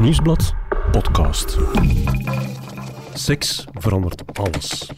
[0.00, 0.54] Nieuwsblad
[0.90, 1.58] podcast.
[3.14, 4.90] Seks verandert alles.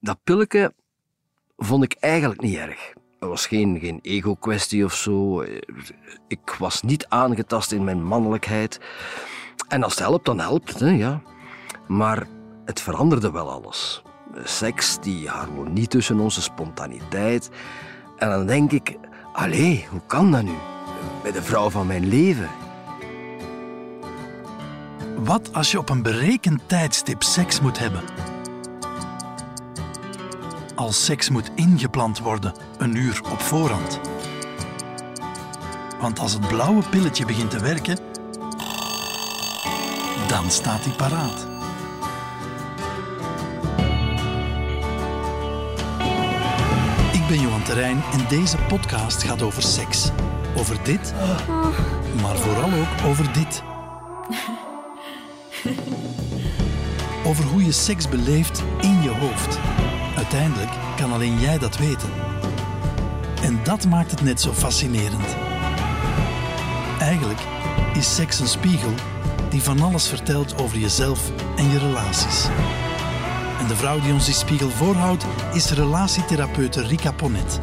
[0.00, 0.74] Dat pilletje
[1.56, 2.92] vond ik eigenlijk niet erg.
[3.18, 5.42] Het was geen, geen ego-kwestie of zo.
[6.28, 8.80] Ik was niet aangetast in mijn mannelijkheid.
[9.68, 11.22] En als het helpt, dan helpt het, ja.
[11.88, 12.26] Maar
[12.64, 14.02] het veranderde wel alles.
[14.44, 17.50] Seks, die harmonie tussen onze spontaniteit.
[18.16, 18.96] En dan denk ik,
[19.32, 20.71] allee, hoe kan dat nu?
[21.22, 22.48] Bij de vrouw van mijn leven.
[25.16, 28.02] Wat als je op een berekend tijdstip seks moet hebben?
[30.74, 34.00] Als seks moet ingepland worden, een uur op voorhand.
[36.00, 37.98] Want als het blauwe pilletje begint te werken,
[40.26, 41.51] dan staat hij paraat.
[47.32, 50.10] Ben Johan Terrein en deze podcast gaat over seks.
[50.56, 51.14] Over dit,
[52.22, 53.62] maar vooral ook over dit.
[57.26, 59.58] Over hoe je seks beleeft in je hoofd.
[60.16, 62.10] Uiteindelijk kan alleen jij dat weten.
[63.42, 65.36] En dat maakt het net zo fascinerend.
[66.98, 67.40] Eigenlijk
[67.94, 68.92] is seks een spiegel
[69.48, 72.48] die van alles vertelt over jezelf en je relaties.
[73.62, 77.60] En de vrouw die ons die spiegel voorhoudt is relatietherapeute Rika Ponet.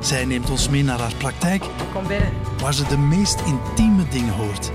[0.00, 2.32] Zij neemt ons mee naar haar praktijk, Kom binnen.
[2.58, 4.72] waar ze de meest intieme dingen hoort.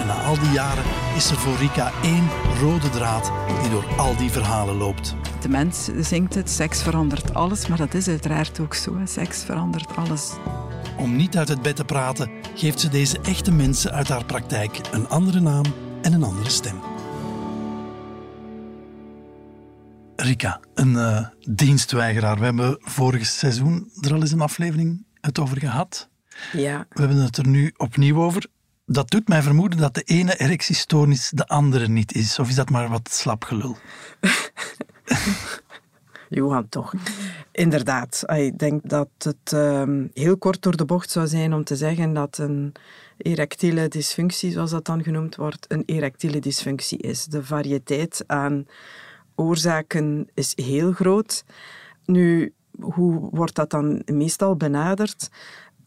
[0.00, 0.84] En na al die jaren
[1.16, 2.28] is er voor Rika één
[2.60, 5.14] rode draad die door al die verhalen loopt.
[5.40, 8.98] De mens zingt het, seks verandert alles, maar dat is uiteraard ook zo.
[8.98, 9.06] hè.
[9.06, 10.30] Seks verandert alles.
[10.96, 14.80] Om niet uit het bed te praten, geeft ze deze echte mensen uit haar praktijk
[14.92, 15.64] een andere naam
[16.02, 16.87] en een andere stem.
[20.20, 22.38] Rika, een eh, dienstweigeraar.
[22.38, 26.08] We hebben vorig seizoen er al eens een aflevering het over gehad.
[26.52, 28.46] Ja, We hebben het er nu opnieuw over.
[28.86, 32.38] Dat doet mij vermoeden dat de ene erectiestoornis de andere niet is.
[32.38, 33.76] Of is dat maar wat slap gelul?
[36.28, 36.94] Johan toch.
[37.52, 41.76] Inderdaad, ik denk dat het ehm, heel kort door de bocht zou zijn om te
[41.76, 42.72] zeggen dat een
[43.16, 47.24] erectiele dysfunctie, zoals dat dan genoemd wordt, een erectiele dysfunctie is.
[47.24, 48.66] De variëteit aan
[49.38, 51.44] oorzaken is heel groot.
[52.04, 55.30] Nu, hoe wordt dat dan meestal benaderd?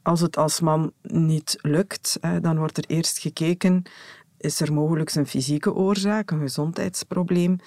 [0.02, 3.84] Als het als man niet lukt, dan wordt er eerst gekeken,
[4.38, 7.60] is er mogelijk een fysieke oorzaak, een gezondheidsprobleem?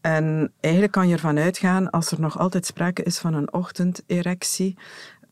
[0.00, 4.78] En eigenlijk kan je ervan uitgaan, als er nog altijd sprake is van een ochtenderectie,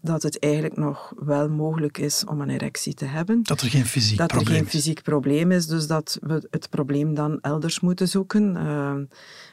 [0.00, 3.40] dat het eigenlijk nog wel mogelijk is om een erectie te hebben.
[3.42, 4.70] Dat er geen fysiek dat er probleem geen is.
[4.70, 8.56] fysiek probleem is, dus dat we het probleem dan elders moeten zoeken.
[8.56, 8.94] Eh,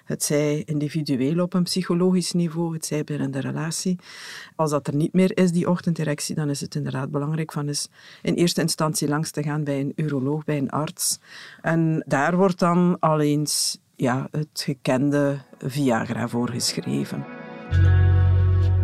[0.06, 4.00] het zij individueel op een psychologisch niveau, het zij binnen de relatie.
[4.56, 7.90] Als dat er niet meer is, die ochtenderectie, dan is het inderdaad belangrijk van eens
[8.22, 11.20] in eerste instantie langs te gaan bij een uroloog, bij een arts.
[11.62, 17.26] En daar wordt dan al eens ja, het gekende Viagra voorgeschreven.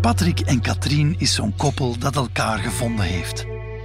[0.03, 3.39] Patrick en Katrien is zo'n koppel dat elkaar gevonden heeft.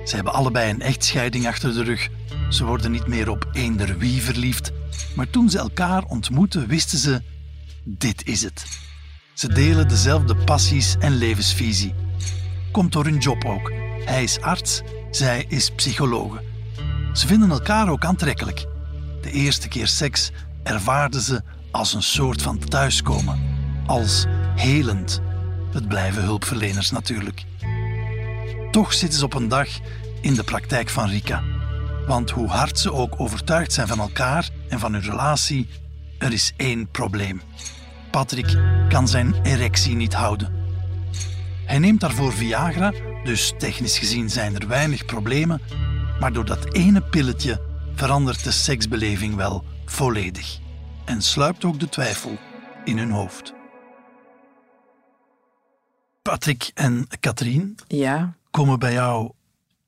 [0.05, 2.09] Ze hebben allebei een echtscheiding achter de rug.
[2.49, 4.73] Ze worden niet meer op eender wie verliefd.
[5.15, 7.23] Maar toen ze elkaar ontmoetten, wisten ze:
[7.85, 8.67] dit is het.
[9.35, 11.95] Ze delen dezelfde passies en levensvisie.
[12.73, 13.73] Komt door hun job ook.
[14.05, 16.43] Hij is arts, zij is psychologe.
[17.13, 18.67] Ze vinden elkaar ook aantrekkelijk.
[19.21, 20.31] De eerste keer seks
[20.63, 23.41] ervaarden ze als een soort van thuiskomen,
[23.87, 24.25] als
[24.57, 25.27] helend.
[25.73, 27.45] Het blijven hulpverleners natuurlijk.
[28.71, 29.69] Toch zitten ze op een dag
[30.21, 31.43] in de praktijk van Rika.
[32.07, 35.69] Want hoe hard ze ook overtuigd zijn van elkaar en van hun relatie,
[36.19, 37.41] er is één probleem.
[38.11, 38.59] Patrick
[38.89, 40.53] kan zijn erectie niet houden.
[41.65, 42.93] Hij neemt daarvoor Viagra,
[43.25, 45.61] dus technisch gezien zijn er weinig problemen,
[46.21, 47.61] maar door dat ene pilletje
[47.95, 50.59] verandert de seksbeleving wel volledig
[51.05, 52.39] en sluipt ook de twijfel
[52.85, 53.57] in hun hoofd.
[56.29, 59.31] Patrick en Katrien Ja, komen bij jou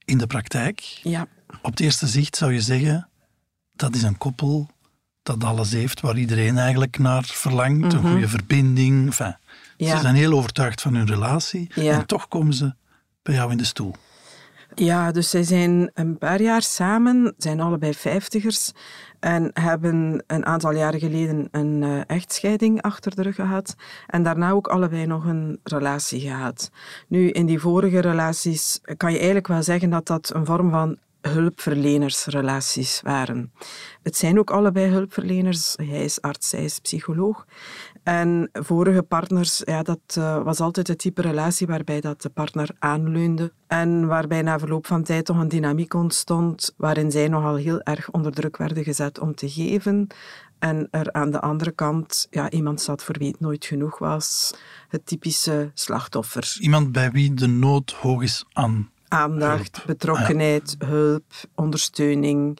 [0.04, 0.80] in de praktijk.
[1.02, 1.26] ja,
[1.62, 3.08] Op het eerste zicht zou je zeggen,
[3.72, 4.68] dat is een koppel
[5.22, 7.92] dat alles heeft waar iedereen eigenlijk naar verlangt.
[7.92, 9.06] Een goede verbinding.
[9.06, 9.88] Enfin, Mhm.
[9.88, 9.96] Ja.
[9.96, 11.92] Ze zijn heel overtuigd van hun relatie Ja.
[11.92, 12.74] en toch komen ze
[13.22, 13.94] bij jou in de stoel.
[14.74, 18.72] Ja, dus zij zijn een paar jaar samen, zijn allebei vijftigers
[19.20, 23.74] en hebben een aantal jaren geleden een eh, echtscheiding achter de rug gehad
[24.06, 26.70] en daarna ook allebei nog een relatie gehad.
[27.08, 30.98] Nu, in die vorige relaties kan je eigenlijk wel zeggen dat dat een vorm van
[31.20, 33.52] hulpverlenersrelaties waren.
[34.02, 35.74] Het zijn ook allebei hulpverleners.
[35.76, 37.46] Hij is arts, zij is psycholoog.
[38.02, 42.70] En vorige partners, ja, dat uh, was altijd het type relatie waarbij dat de partner
[42.78, 43.52] aanleunde.
[43.66, 48.10] En waarbij na verloop van tijd toch een dynamiek ontstond waarin zij nogal heel erg
[48.10, 50.06] onder druk werden gezet om te geven.
[50.58, 54.54] En er aan de andere kant ja, iemand zat voor wie het nooit genoeg was.
[54.88, 56.56] Het typische slachtoffer.
[56.60, 59.86] Iemand bij wie de nood hoog is aan aandacht, hulp.
[59.86, 61.24] betrokkenheid, hulp,
[61.54, 62.58] ondersteuning.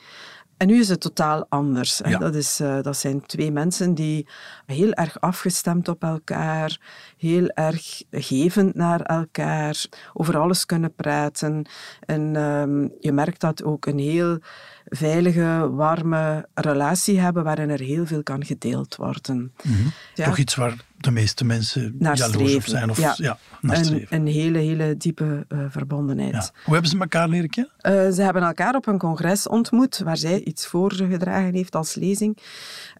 [0.61, 1.97] En nu is het totaal anders.
[2.19, 4.27] Dat, is, uh, dat zijn twee mensen die
[4.67, 6.81] heel erg afgestemd op elkaar,
[7.17, 11.67] heel erg gevend naar elkaar, over alles kunnen praten.
[12.01, 14.39] En um, je merkt dat ook een heel
[14.85, 19.37] veilige, warme relatie hebben waarin er heel veel kan gedeeld worden.
[19.37, 19.93] Mm -hmm.
[20.15, 20.25] ja.
[20.25, 22.91] Toch iets waar de meeste mensen naar jaloers op zijn.
[22.91, 23.14] Of, ja.
[23.17, 26.32] ja naar een, een, hele, hele diepe uh, verbondenheid.
[26.32, 26.50] Ja.
[26.64, 27.73] Hoe hebben ze elkaar leren kennen?
[27.82, 32.38] Uh, ze hebben elkaar op een congres ontmoet waar zij iets voorgedragen heeft als lezing.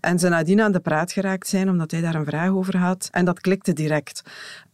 [0.01, 3.09] En ze nadien aan de praat geraakt zijn omdat hij daar een vraag over had.
[3.11, 4.23] En dat klikte direct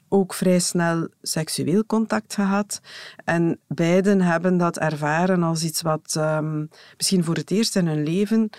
[0.09, 2.81] ook vrij snel seksueel contact gehad.
[3.25, 8.03] En beiden hebben dat ervaren als iets wat um, misschien voor het eerst in hun
[8.03, 8.51] leven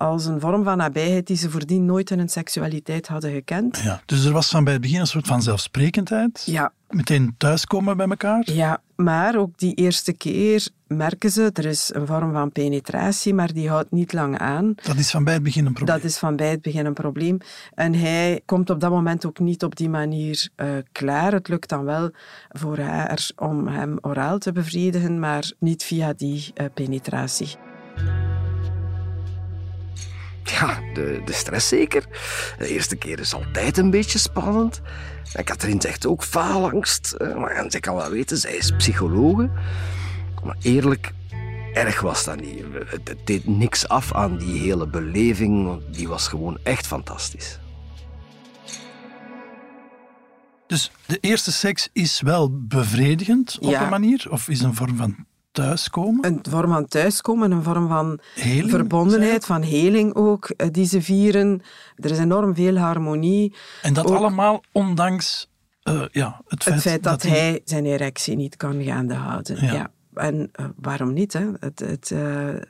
[0.00, 3.80] als een vorm van nabijheid die ze voordien nooit in hun seksualiteit hadden gekend.
[3.82, 6.42] Ja, dus er was van bij het begin een soort van zelfsprekendheid.
[6.46, 6.72] Ja.
[6.88, 8.50] Meteen thuiskomen bij elkaar.
[8.52, 13.52] Ja, maar ook die eerste keer merken ze, er is een vorm van penetratie, maar
[13.52, 14.74] die houdt niet lang aan.
[14.82, 15.96] Dat is van bij het begin een probleem.
[15.96, 17.38] Dat is van bij het begin een probleem.
[17.74, 21.32] En hij komt op dat moment ook niet op die manier uh, klaar.
[21.32, 22.10] Het lukt dan wel
[22.48, 27.56] voor haar om hem oraal te bevredigen, maar niet via die uh, penetratie.
[30.50, 32.04] Ja, de, de stress zeker.
[32.58, 34.80] De eerste keer is altijd een beetje spannend.
[35.32, 37.14] En Katrien zegt ook faalangst.
[37.36, 39.50] Maar zij kan wel weten, zij is psychologe.
[40.44, 41.12] Maar eerlijk,
[41.74, 42.64] erg was dat niet.
[42.86, 45.80] Het deed niks af aan die hele beleving.
[45.90, 47.58] Die was gewoon echt fantastisch.
[50.66, 53.82] Dus de eerste seks is wel bevredigend op Ja.
[53.82, 54.26] een manier?
[54.30, 56.26] Of is een vorm van thuiskomen?
[56.26, 61.02] Een vorm van thuiskomen, een vorm van Heling, verbondenheid, van heling ook, eh, die ze
[61.02, 61.62] vieren.
[61.96, 63.54] Er is enorm veel harmonie.
[63.82, 65.48] En dat ook- allemaal ondanks
[65.82, 67.38] eh, ja, het feit, Het feit dat, hij...
[67.38, 69.64] hij zijn erectie niet kan gaande houden.
[69.64, 69.72] Ja.
[69.72, 69.90] Ja.
[70.14, 71.32] En eh, waarom niet?
[71.32, 71.50] Hè?
[71.60, 72.14] Het, het,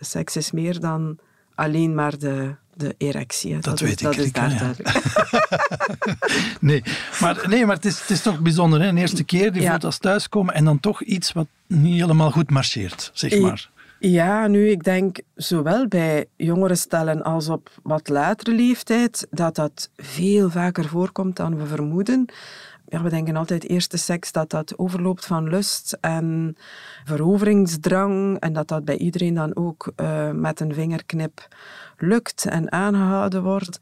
[0.00, 1.18] seks is meer dan
[1.54, 3.58] alleen maar de, de erectie.
[3.58, 4.58] Dat is, weet ik, dat is Rika, daar ja.
[4.58, 4.98] duidelijk.
[6.60, 6.82] Nee,
[7.20, 8.80] maar, nee, maar het, is, het is toch bijzonder.
[8.80, 8.88] Hè?
[8.88, 9.70] Een eerste keer, die Ja.
[9.70, 13.70] voelt als thuiskomen en dan toch iets wat niet helemaal goed marcheert, zeg maar.
[13.98, 19.90] Ja, nu, ik denk zowel bij jongere stellen als op wat latere leeftijd dat dat
[19.96, 22.26] veel vaker voorkomt dan we vermoeden.
[22.90, 26.56] Ja, we denken altijd eerste seks dat dat overloopt van lust en
[27.04, 31.48] veroveringsdrang en dat dat bij iedereen dan ook eh, met een vingerknip
[31.98, 33.78] lukt en aangehouden wordt.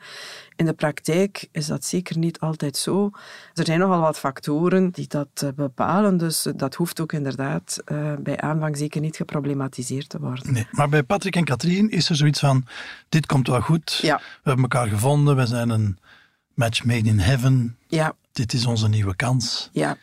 [0.56, 3.10] In de praktijk is dat zeker niet altijd zo.
[3.54, 8.12] Er zijn nogal wat factoren die dat eh, bepalen, dus dat hoeft ook inderdaad eh,
[8.20, 10.52] bij aanvang zeker niet geproblematiseerd te worden.
[10.52, 10.66] Nee.
[10.70, 12.64] Maar bij Patrick en Katrien is er zoiets van,
[13.08, 13.98] dit komt wel goed.
[14.02, 14.16] Ja.
[14.16, 15.98] We hebben elkaar gevonden, we zijn een
[16.58, 17.76] match made in heaven.
[17.86, 19.68] Ja, Dit is onze nieuwe kans.
[19.72, 19.96] ja.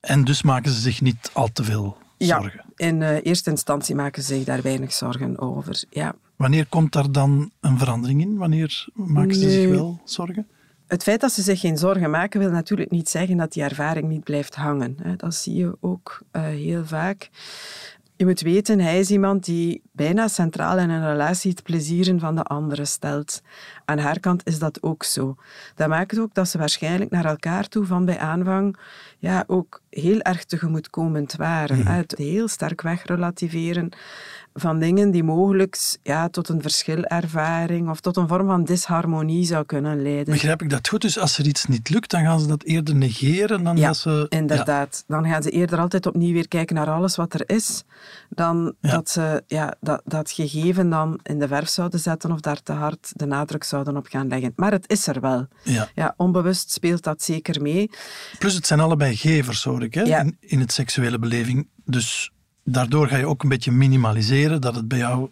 [0.00, 2.64] En dus maken ze zich niet al te veel Ja, zorgen.
[2.76, 5.82] in eh, eerste instantie maken ze zich daar weinig zorgen over.
[5.90, 6.14] Ja.
[6.36, 8.36] Wanneer komt daar dan een verandering in?
[8.36, 10.46] Wanneer maken ze zich wel zorgen?
[10.86, 14.08] Het feit dat ze zich geen zorgen maken, wil natuurlijk niet zeggen dat die ervaring
[14.08, 14.96] niet blijft hangen.
[15.16, 17.30] Dat zie je ook eh, heel vaak.
[18.20, 22.34] Je moet weten, hij is iemand die bijna centraal in een relatie het plezieren van
[22.34, 23.42] de andere stelt.
[23.84, 25.36] Aan haar kant is dat ook zo.
[25.74, 28.76] Dat maakt ook dat ze waarschijnlijk naar elkaar toe van bij aanvang
[29.18, 31.86] ja, ook heel erg tegemoetkomend waren.
[31.86, 33.88] Het heel sterk wegrelativeren
[34.54, 39.64] van dingen die mogelijk ja, tot een verschilervaring of tot een vorm van disharmonie zou
[39.64, 40.34] kunnen leiden.
[40.34, 41.00] Begrijp ik dat goed?
[41.00, 43.96] Dus als er iets niet lukt, dan gaan ze dat eerder negeren dan Ja, dat
[43.96, 44.26] ze...
[44.28, 45.04] inderdaad.
[45.06, 47.84] Dan gaan ze eerder altijd opnieuw weer kijken naar alles wat er is,
[48.28, 48.90] dan Ja.
[48.90, 52.72] dat ze ja, dat, dat gegeven dan in de verf zouden zetten of daar te
[52.72, 54.52] hard de nadruk zouden op gaan leggen.
[54.56, 55.46] Maar het is er wel.
[55.64, 56.14] Ja.
[56.16, 57.90] onbewust speelt dat zeker mee.
[58.38, 60.02] Plus het zijn allebei gevers, hoor ik, hè?
[60.02, 60.20] Ja.
[60.20, 61.68] In, in het seksuele beleving.
[61.84, 62.32] Dus
[62.72, 65.30] daardoor ga je ook een beetje minimaliseren dat het bij jou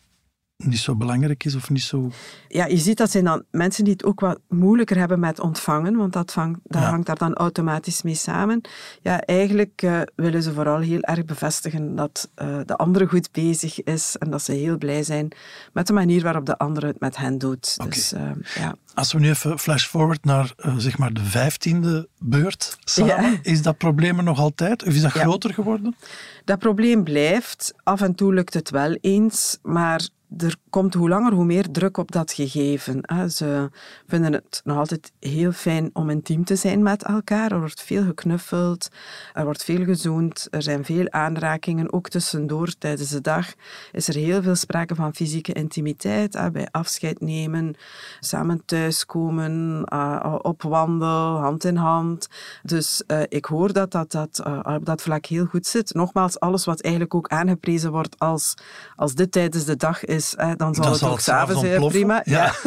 [0.65, 2.11] niet zo belangrijk is of niet zo...
[2.49, 5.97] Ja, je ziet dat zijn dan mensen die het ook wat moeilijker hebben met ontvangen,
[5.97, 6.88] want dat, vangt, dat Ja.
[6.88, 8.61] hangt daar dan automatisch mee samen.
[9.03, 13.83] Ja, eigenlijk eh, willen ze vooral heel erg bevestigen dat eh, de andere goed bezig
[13.83, 15.29] is en dat ze heel blij zijn
[15.73, 17.77] met de manier waarop de andere het met hen doet.
[17.91, 18.75] Dus eh, ja.
[18.95, 23.38] Als we nu even flash forward naar eh, zeg maar de vijftiende beurt samen, Ja.
[23.43, 24.87] is dat probleem er nog altijd?
[24.87, 25.95] Of is dat groter geworden?
[26.45, 27.75] Dat probleem blijft.
[27.83, 31.97] Af en toe lukt het wel eens, maar er komt hoe langer hoe meer druk
[31.97, 33.30] op dat gegeven.
[33.30, 33.70] Ze
[34.06, 37.52] vinden het nog altijd heel fijn om intiem te zijn met elkaar.
[37.52, 38.88] Er wordt veel geknuffeld,
[39.32, 41.92] er wordt veel gezoend, er zijn veel aanrakingen.
[41.92, 43.54] Ook tussendoor tijdens de dag
[43.92, 46.52] is er heel veel sprake van fysieke intimiteit.
[46.52, 47.75] Bij afscheid nemen,
[48.20, 49.85] samen thuiskomen,
[50.44, 52.28] op wandel, hand in hand.
[52.62, 55.94] Dus eh, ik hoor dat dat, dat eh, op dat vlak heel goed zit.
[55.94, 58.54] Nogmaals, alles wat eigenlijk ook aangeprezen wordt als,
[58.97, 60.17] als dit tijdens de dag is,
[60.56, 62.20] dan zal het ook s'avonds heel prima.
[62.25, 62.52] Ja.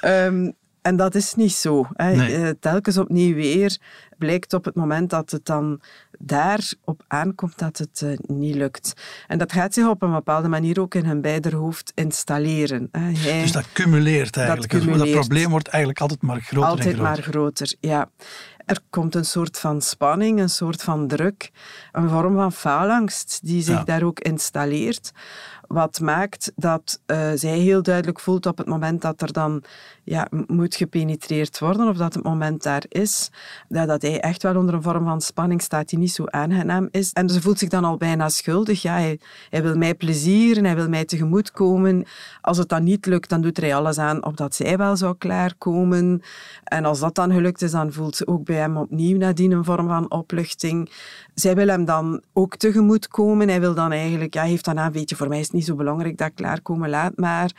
[0.00, 0.50] Ehm,
[0.82, 1.86] en dat is niet zo.
[1.92, 2.12] Hè.
[2.12, 3.78] Eh, telkens opnieuw weer
[4.18, 5.80] blijkt op het moment dat het dan
[6.18, 8.92] daarop aankomt dat het uh, niet lukt.
[9.26, 12.88] En dat gaat zich op een bepaalde manier ook in hun beider hoofd installeren.
[12.92, 14.70] Hij, dus dat cumuleert eigenlijk.
[14.70, 15.12] Dat, cumuleert.
[15.12, 17.12] dat probleem wordt eigenlijk altijd maar groter Altijd en groter.
[17.12, 18.10] maar groter, ja.
[18.66, 21.50] Er komt een soort van spanning, een soort van druk,
[21.92, 25.12] een vorm van faalangst die zich daar ook installeert.
[25.68, 29.62] Wat maakt dat uh, zij heel duidelijk voelt op het moment dat er dan
[30.04, 33.30] ja, moet gepenetreerd worden, of dat het moment daar is,
[33.68, 36.88] dat, dat hij echt wel onder een vorm van spanning staat die niet zo aangenaam
[36.90, 37.12] is.
[37.12, 38.82] En ze voelt zich dan al bijna schuldig.
[38.82, 39.18] Ja, hij,
[39.62, 42.04] wil mij plezieren, hij wil mij tegemoetkomen.
[42.40, 46.22] Als het dan niet lukt, dan doet hij alles aan opdat zij wel zou klaarkomen.
[46.64, 49.64] En als dat dan gelukt is, dan voelt ze ook bij hem opnieuw nadien een
[49.64, 50.90] vorm van opluchting.
[51.40, 53.48] Zij wil hem dan ook tegemoetkomen.
[53.48, 55.64] Hij wil dan eigenlijk, ja, heeft dan aan, weet je, voor mij is het niet
[55.64, 57.50] zo belangrijk dat ik klaarkomen, laat maar.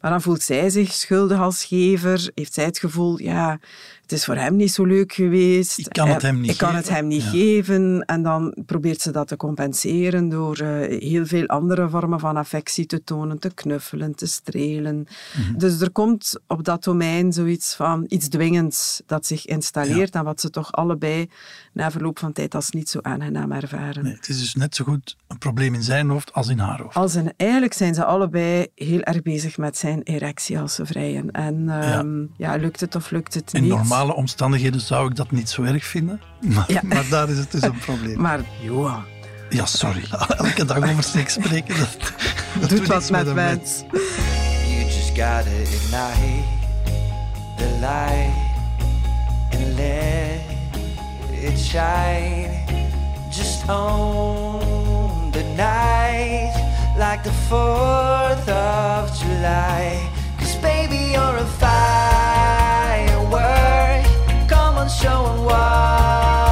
[0.00, 2.30] Maar dan voelt zij zich schuldig als gever.
[2.34, 3.58] Heeft zij het gevoel, ja,
[4.04, 5.78] het is voor hem niet zo leuk geweest.
[5.78, 6.66] Ik kan het hem niet, ik geven.
[6.66, 8.04] Kan het hem niet geven.
[8.06, 12.86] En dan probeert ze dat te compenseren door uh, heel veel andere vormen van affectie
[12.86, 14.96] te tonen, te knuffelen, te strelen.
[14.96, 15.06] Mm
[15.44, 15.58] -hmm.
[15.58, 20.18] Dus er komt op dat domein zoiets van iets dwingends dat zich installeert ja.
[20.18, 21.30] en wat ze toch allebei
[21.72, 24.04] na verloop van tijd als niet zo aangenaam ervaren.
[24.04, 26.80] Nee, het is dus net zo goed een probleem in zijn hoofd als in haar
[26.80, 26.96] hoofd.
[26.96, 31.30] Als in, eigenlijk zijn ze allebei heel erg bezig met zijn erectie als ze vrijen.
[31.30, 32.52] En um, ja.
[32.52, 32.56] ja.
[32.56, 33.72] lukt het of lukt het niet?
[33.94, 36.20] Normale omstandigheden zou ik dat niet zo erg vinden.
[36.40, 36.80] Maar, ja.
[36.82, 38.20] maar daar is het dus een probleem.
[38.20, 39.04] maar Johan...
[39.48, 40.04] Ja, sorry.
[40.36, 42.12] Elke dag over seks spreken, dat,
[42.60, 43.82] dat doet wat met een mens.
[43.90, 46.44] You just gotta ignite
[47.56, 48.34] the light
[49.50, 50.40] and let
[51.30, 52.64] it shine.
[53.30, 56.54] Just own the night
[56.98, 60.10] like the 4th of July.
[60.38, 62.13] Cause baby, you're a firework.
[64.88, 66.43] 向往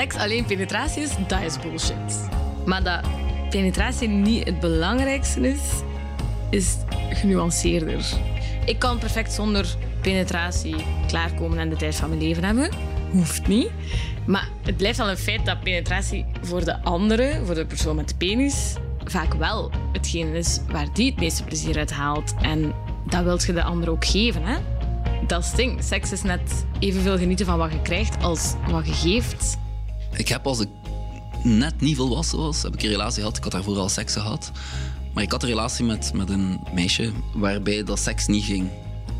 [0.00, 2.28] seks alleen penetratie is, dat is bullshit.
[2.66, 3.00] Maar dat
[3.50, 5.60] penetratie niet het belangrijkste is,
[6.50, 6.76] is
[7.10, 8.04] genuanceerder.
[8.66, 10.76] Ik kan perfect zonder penetratie
[11.06, 12.70] klaarkomen en de tijd van mijn leven hebben.
[13.10, 13.70] Hoeft niet.
[14.26, 18.08] Maar het blijft wel een feit dat penetratie voor de andere, voor de persoon met
[18.08, 22.34] de penis, vaak wel hetgeen is waar die het meeste plezier uit haalt.
[22.42, 22.72] En
[23.08, 24.56] dat wilt je de ander ook geven, hè?
[25.26, 25.82] Dat is ding.
[25.84, 29.58] Seks is net evenveel genieten van wat je krijgt als wat je geeft.
[30.12, 30.68] Ik heb als ik
[31.42, 33.36] net niet volwassen was, heb ik een relatie gehad.
[33.36, 34.50] Ik had daarvoor al seks gehad.
[35.14, 38.68] Maar ik had een relatie met, met een meisje waarbij dat seks niet ging.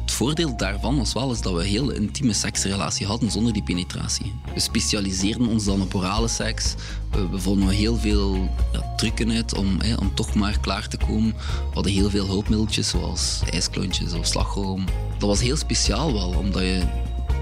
[0.01, 3.63] Het voordeel daarvan was wel is dat we een heel intieme seksrelatie hadden zonder die
[3.63, 4.35] penetratie.
[4.55, 6.75] We specialiseerden ons dan op orale seks.
[7.11, 11.35] We, vonden heel veel ja, trucken uit om, hè, om toch maar klaar te komen.
[11.35, 14.85] We hadden heel veel hulpmiddeltjes zoals ijsklontjes of slagroom.
[15.19, 16.83] Dat was heel speciaal wel, omdat je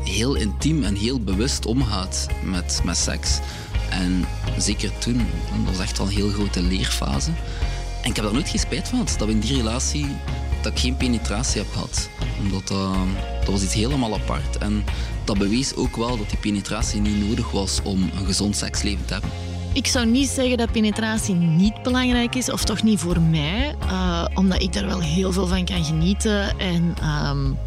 [0.05, 3.39] heel intiem en heel bewust omgaat met, met seks.
[3.91, 4.25] En
[4.59, 5.17] zeker toen,
[5.65, 7.31] dat was echt wel een heel grote leerfase.
[8.03, 10.07] En ik heb daar nooit geen spijt van dat we in die relatie
[10.63, 12.09] dat ik geen penetratie heb gehad.
[12.41, 12.95] Omdat dat,
[13.41, 14.59] dat was iets helemaal apart.
[14.59, 14.85] En
[15.25, 19.13] dat bewees ook wel dat die penetratie niet nodig was om een gezond seksleven te
[19.13, 19.31] hebben.
[19.73, 24.25] Ik zou niet zeggen dat penetratie niet belangrijk is, of toch niet voor mij, uh,
[24.35, 26.59] omdat ik daar wel heel veel van kan genieten.
[26.59, 26.95] En
[27.29, 27.59] um,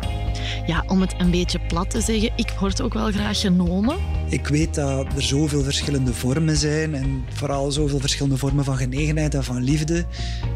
[0.66, 3.98] ja, om het een beetje plat te zeggen, ik word ook wel graag genomen.
[4.30, 9.36] Ik weet dat er zoveel verschillende vormen zijn en vooral zoveel verschillende vormen van genegenheid
[9.36, 10.06] en van liefde.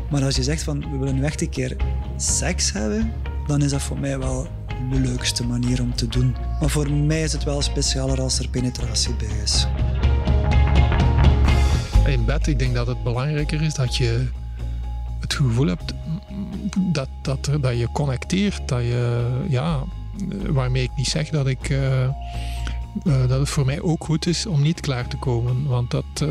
[0.10, 1.76] Maar als je zegt van we willen nu echt een keer
[2.18, 3.14] seks hebben,
[3.48, 4.48] dan is dat voor mij wel
[4.92, 6.36] de leukste manier om te doen.
[6.60, 9.68] Maar voor mij is het wel specialer als er penetratie bij is.
[12.06, 14.28] In bed, ik denk dat het belangrijker is dat je
[15.20, 15.94] het gevoel hebt
[16.78, 19.84] dat, dat, dat je connecteert, dat je, ja,
[20.50, 21.70] waarmee ik niet zeg dat ik.
[21.70, 22.04] eh,
[23.04, 25.68] eh, dat het voor mij ook goed is om niet klaar te komen.
[25.68, 26.28] Want dat eh,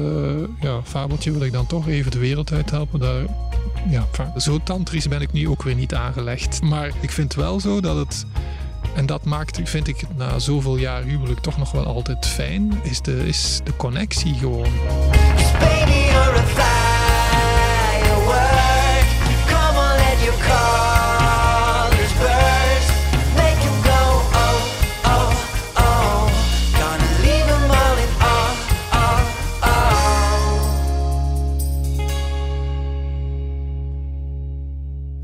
[0.60, 3.00] ja, fabeltje wil ik dan toch even de wereld uithelpen.
[3.00, 3.22] Daar,
[3.88, 6.62] ja, zo tantrisch ben ik nu ook weer niet aangelegd.
[6.62, 8.26] Maar ik vind wel zo dat het.
[8.94, 12.72] En dat maakt, vind ik, na zoveel jaar huwelijk toch nog wel altijd fijn.
[12.82, 14.72] Is de, is de connectie gewoon.
[15.58, 16.12] Baby,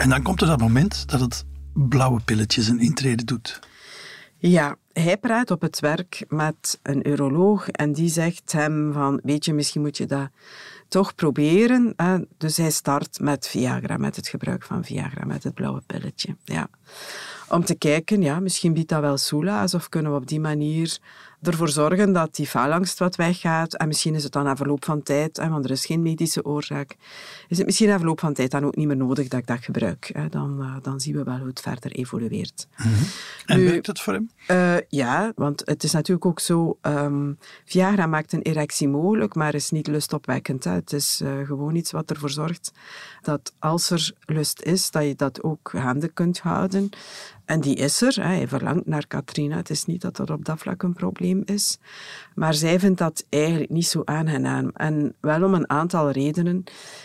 [0.00, 3.61] En dan komt er dat moment dat het blauwe pilletje zijn intrede doet.
[4.37, 9.45] Ja, hij praat op het werk met een uroloog en die zegt hem van, weet
[9.45, 10.28] je, misschien moet je dat
[10.90, 11.92] toch proberen.
[11.97, 12.18] Hè?
[12.38, 16.37] Dus hij start met Viagra, met het gebruik van Viagra, met het blauwe pilletje.
[16.44, 16.68] Ja.
[17.49, 20.99] Om te kijken, ja, misschien biedt dat wel soelaas of kunnen we op die manier
[21.42, 23.75] ervoor zorgen dat die faalangst wat weggaat.
[23.75, 26.44] En misschien is het dan na verloop van tijd, hè, want er is geen medische
[26.44, 26.97] oorzaak,
[27.49, 29.64] is het misschien na verloop van tijd dan ook niet meer nodig dat ik dat
[29.64, 30.11] gebruik.
[30.12, 30.28] Hè.
[30.28, 32.68] Dan, eh, dan zien we wel hoe het verder evolueert.
[33.47, 34.30] En Nu- werkt het voor hem?
[34.47, 37.32] Eh, ja, want het is natuurlijk ook zo, ehm,
[37.64, 40.64] Viagra maakt een erectie mogelijk, maar is niet lustopwekkend.
[40.64, 40.80] Hè.
[40.81, 42.73] Het is eh, gewoon iets wat ervoor zorgt
[43.23, 46.89] dat als er lust is, dat je dat ook gaande kunt houden.
[47.45, 48.23] En die is er.
[48.23, 49.57] Hij verlangt naar Katrina.
[49.57, 51.79] Het is niet dat dat op dat vlak een probleem is.
[52.35, 54.71] Maar zij vindt dat eigenlijk niet zo aangenaam.
[54.75, 56.65] En wel om een aantal redenen.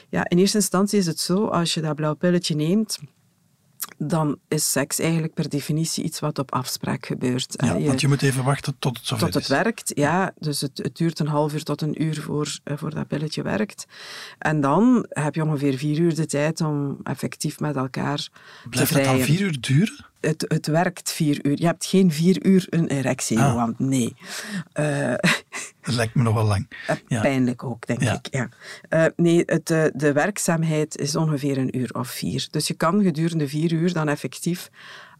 [0.09, 2.99] Ja, in eerste instantie is het zo, als je dat blauw pilletje neemt,
[3.97, 7.53] dan is seks eigenlijk per definitie iets wat op afspraak gebeurt.
[7.65, 9.49] Ja, want je moet even wachten tot het zover tot het is.
[9.49, 10.33] werkt, ja.
[10.39, 13.41] Dus het, het duurt een half uur tot een uur voor, eh, voor dat pilletje
[13.41, 13.85] werkt.
[14.39, 18.29] En dan heb je ongeveer vier uur de tijd om effectief met elkaar te
[18.69, 19.17] Blijft het vrijen.
[19.17, 20.05] dan vier uur duren?
[20.19, 21.59] Het, het werkt vier uur.
[21.59, 23.51] Je hebt geen vier uur een erectie, Ah.
[23.53, 23.75] Johan.
[23.77, 24.15] Nee.
[24.73, 25.13] Eh,
[25.85, 26.69] Dat lijkt me nog wel lang.
[26.87, 27.21] Eh, Ja.
[27.21, 28.13] Pijnlijk ook, denk Ja.
[28.13, 28.27] ik.
[28.31, 28.49] Ja.
[28.89, 32.47] Eh, nee, het, eh, de werkzaamheid is ongeveer een uur of vier.
[32.51, 34.69] Dus je kan gedurende vier uur dan effectief,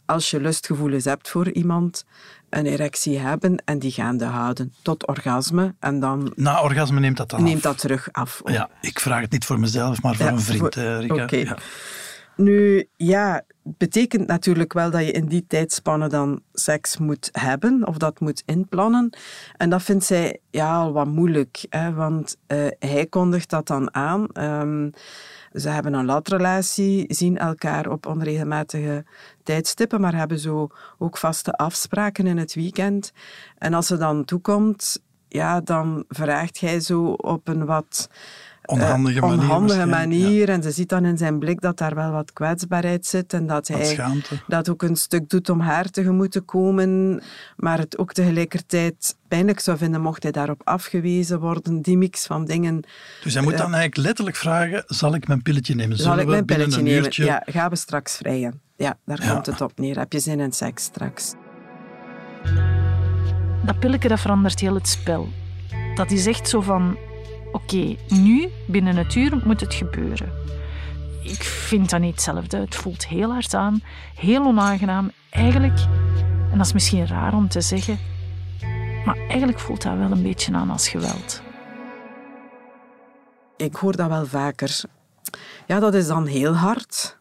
[0.06, 2.04] als je lustgevoelens hebt voor iemand,
[2.50, 5.74] een erectie hebben en die gaande houden tot orgasme.
[5.80, 7.62] En dan Na orgasme neemt dat dan neemt af.
[7.62, 8.40] dat terug af.
[8.44, 11.22] Ja, ik vraag het niet voor mezelf, maar voor Ja, een vriend, voor- Rika.
[11.24, 11.54] oké.
[12.36, 17.96] Nu, ja, betekent natuurlijk wel dat je in die tijdspanne dan seks moet hebben of
[17.96, 19.16] dat moet inplannen.
[19.56, 23.94] En dat vindt zij ja, al wat moeilijk, hè, want eh, hij kondigt dat dan
[23.94, 24.28] aan.
[24.28, 24.90] Ehm,
[25.52, 29.04] ze hebben een latrelatie, zien elkaar op onregelmatige
[29.42, 30.68] tijdstippen, maar hebben zo
[30.98, 33.12] ook vaste afspraken in het weekend.
[33.58, 38.08] En als ze dan toekomt, ja, dan vraagt hij zo op een wat
[38.66, 40.48] Onhandige eh, manier onhandige waarschijnlijk, manier.
[40.48, 43.32] En ze ziet dan in zijn blik dat daar wel wat kwetsbaarheid zit.
[43.32, 44.34] En dat Wat hij schaamte.
[44.46, 47.22] dat ook een stuk doet om haar tegemoet te komen.
[47.56, 51.82] Maar het ook tegelijkertijd pijnlijk zou vinden mocht hij daarop afgewezen worden.
[51.82, 52.82] Die mix van dingen.
[53.22, 55.96] Dus hij moet dan eigenlijk letterlijk vragen, zal ik mijn pilletje nemen?
[55.96, 57.04] Zullen Zal ik mijn pilletje een nemen?
[57.04, 57.24] uurtje...
[57.24, 58.60] Ja, gaan we straks vrijen.
[58.76, 59.32] Ja, daar Ja.
[59.32, 59.98] komt het op neer.
[59.98, 61.34] Heb je zin in seks straks?
[63.66, 65.28] dat pilletje dat verandert heel het spel.
[65.94, 66.96] Dat is echt zo van,
[67.56, 70.32] oké, nu, binnen het uur, moet het gebeuren.
[71.22, 72.56] Ik vind dat niet hetzelfde.
[72.56, 73.82] Het voelt heel hard aan,
[74.14, 75.10] heel onaangenaam.
[75.30, 75.78] Eigenlijk,
[76.50, 77.98] en dat is misschien raar om te zeggen,
[79.04, 81.42] maar eigenlijk voelt dat wel een beetje aan als geweld.
[83.56, 84.80] Ik hoor dat wel vaker.
[85.66, 87.15] Ja, dat is dan heel hard.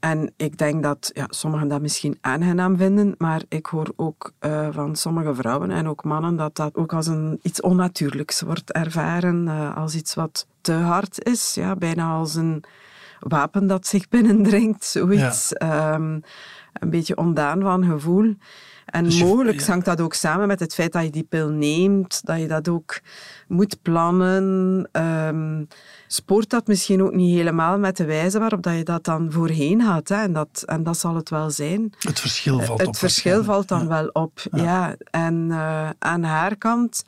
[0.00, 4.68] En ik denk dat ja, sommigen dat misschien aangenaam vinden, maar ik hoor ook eh,
[4.70, 9.48] van sommige vrouwen en ook mannen dat dat ook als een, iets onnatuurlijks wordt ervaren,
[9.48, 12.64] eh, als iets wat te hard is, ja, bijna als een
[13.20, 15.52] wapen dat zich binnendringt, zoiets.
[15.52, 16.20] Ehm,
[16.72, 18.34] een beetje ondaan van gevoel.
[18.86, 19.66] En Dus je- mogelijk ja.
[19.66, 22.68] hangt dat ook samen met het feit dat je die pil neemt, dat je dat
[22.68, 23.00] ook
[23.48, 24.88] moet plannen.
[24.92, 25.64] Ehm
[26.08, 29.80] spoort dat misschien ook niet helemaal met de wijze waarop dat je dat dan voorheen
[29.80, 30.08] had.
[30.08, 30.16] Hè?
[30.22, 31.94] En, dat, en dat zal het wel zijn.
[31.98, 32.96] Het verschil valt het op.
[32.96, 34.40] verschil valt dan wel op.
[34.50, 34.96] Ja.
[35.10, 37.04] En eh, aan haar kant,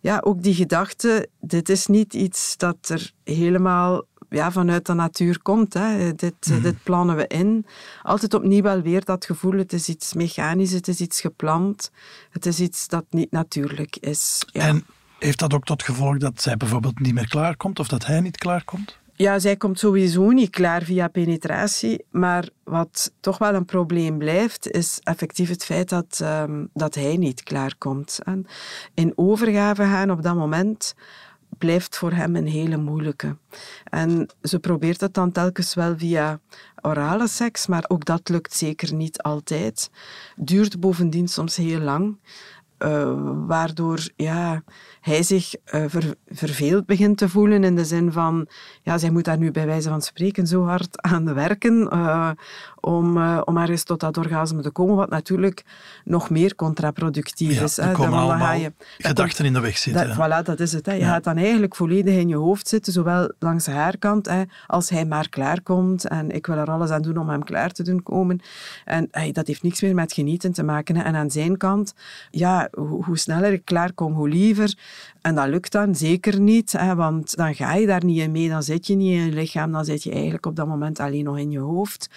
[0.00, 5.42] ja, ook die gedachte, dit is niet iets dat er helemaal ja, vanuit de natuur
[5.42, 5.74] komt.
[5.74, 6.14] Hè.
[6.14, 6.62] Dit, Mhm.
[6.62, 7.66] dit plannen we in.
[8.02, 11.90] Altijd opnieuw wel weer dat gevoel, het is iets mechanisch, het is iets gepland.
[12.30, 14.44] Het is iets dat niet natuurlijk is.
[14.52, 14.66] Ja.
[14.66, 14.84] En
[15.18, 18.36] heeft dat ook tot gevolg dat zij bijvoorbeeld niet meer klaarkomt of dat hij niet
[18.36, 19.00] klaarkomt?
[19.14, 22.04] Ja, zij komt sowieso niet klaar via penetratie.
[22.10, 27.16] Maar wat toch wel een probleem blijft, is effectief het feit dat, ehm, dat hij
[27.16, 28.18] niet klaarkomt.
[28.24, 28.46] En
[28.94, 30.94] in overgave gaan op dat moment
[31.64, 33.36] blijft voor hem een hele moeilijke.
[33.84, 36.40] En ze probeert het dan telkens wel via
[36.80, 39.90] orale seks, maar ook dat lukt zeker niet altijd.
[40.36, 42.18] Duurt bovendien soms heel lang.
[42.82, 43.12] Eh,
[43.46, 44.62] waardoor ja,
[45.00, 48.46] hij zich ver- verveeld begint te voelen in de zin van,
[48.82, 52.30] ja, zij moet daar nu bij wijze van spreken zo hard aan werken eh,
[52.80, 55.64] om, om ergens tot dat orgasme te komen, wat natuurlijk
[56.04, 57.76] nog meer contraproductief Ja, is.
[57.76, 57.92] hè.
[57.92, 60.06] Dan ga je- gedachten in de weg zitten.
[60.08, 60.86] dat, voilà, dat is het.
[60.86, 60.92] Hè.
[60.92, 61.06] Je Ja.
[61.08, 65.04] gaat dan eigenlijk volledig in je hoofd zitten, zowel langs haar kant, hè, als hij
[65.04, 66.08] maar klaarkomt.
[66.08, 68.40] En ik wil er alles aan doen om hem klaar te doen komen.
[68.84, 70.96] En hey, dat heeft niks meer met genieten te maken.
[70.96, 71.02] Hè.
[71.02, 71.94] En aan zijn kant,
[72.30, 74.78] ja, hoe, hoe sneller ik klaarkom, hoe liever.
[75.20, 78.48] En dat lukt dan zeker niet, hè, want dan ga je daar niet in mee.
[78.48, 81.24] Dan zit je niet in je lichaam, dan zit je eigenlijk op dat moment alleen
[81.24, 82.08] nog in je hoofd.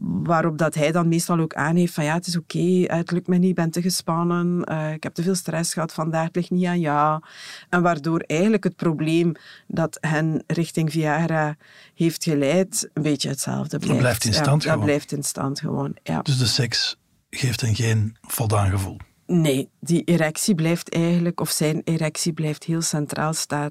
[0.00, 3.36] Waarop dat hij dan meestal ook aangeeft van ja, het is oké, het lukt me
[3.36, 6.50] niet, ik ben te gespannen, eh, ik heb te veel stress gehad vandaag, het ligt
[6.50, 7.20] niet aan jou.
[7.68, 9.32] En waardoor eigenlijk het probleem
[9.66, 11.56] dat hen richting Viagra
[11.94, 13.98] heeft geleid, een beetje hetzelfde blijft.
[13.98, 14.84] blijft in Ja, stand dat gewoon.
[14.86, 16.22] blijft in stand gewoon, ja.
[16.22, 16.96] Dus de seks
[17.30, 18.96] geeft hen geen voldaan gevoel.
[19.34, 23.70] Nee, die erectie blijft eigenlijk, of zijn erectie blijft heel centraal staan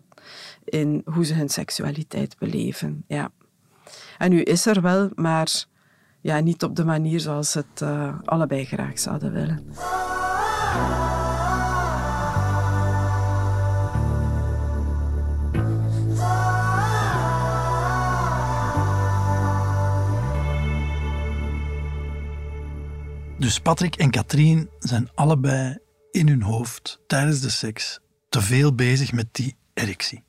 [0.64, 3.04] in hoe ze hun seksualiteit beleven.
[3.08, 3.32] Ja.
[4.18, 5.66] En nu is er wel, maar
[6.22, 9.66] ja, niet op de manier zoals ze het eh, allebei graag zouden willen.
[23.42, 25.78] Dus Patrick en Katrien zijn allebei
[26.12, 28.00] in hun hoofd tijdens de seks
[28.30, 30.24] te veel bezig met die erectie.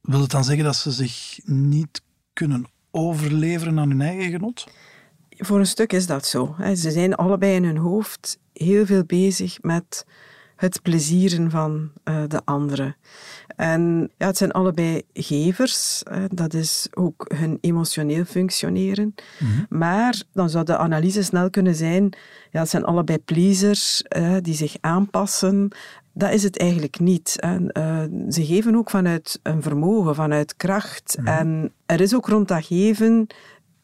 [0.00, 4.66] Wil het dan zeggen dat ze zich niet kunnen overleveren aan hun eigen genot?
[5.30, 6.56] Voor een stuk is dat zo.
[6.74, 10.06] Ze zijn allebei in hun hoofd heel veel bezig met
[10.56, 12.96] het plezieren van eh, de anderen.
[13.56, 16.02] En ja, het zijn allebei gevers.
[16.10, 16.26] hè.
[16.30, 19.14] Dat is ook hun emotioneel functioneren.
[19.68, 22.12] Maar dan zou de analyse snel kunnen zijn,
[22.50, 25.68] ja, het zijn allebei pleasers eh, die zich aanpassen.
[26.12, 27.36] Dat is het eigenlijk niet.
[27.40, 31.16] En, eh, ze geven ook vanuit een vermogen, vanuit kracht.
[31.24, 33.26] En er is ook rond dat geven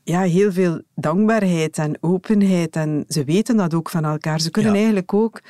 [0.02, 2.76] ja, heel veel dankbaarheid en openheid.
[2.76, 4.40] En ze weten dat ook van elkaar.
[4.40, 4.76] Ze kunnen Ja.
[4.78, 5.40] eigenlijk ook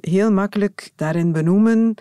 [0.00, 1.94] heel makkelijk daarin benoemen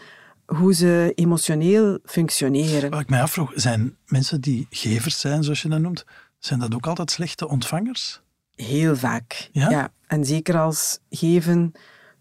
[0.45, 2.89] hoe ze emotioneel functioneren.
[2.89, 6.05] Wat ik mij afvroeg, zijn mensen die gevers zijn, zoals je dat noemt,
[6.39, 8.21] zijn dat ook altijd slechte ontvangers?
[8.55, 9.49] Heel vaak.
[9.51, 9.91] Ja?
[10.07, 11.73] En zeker als geven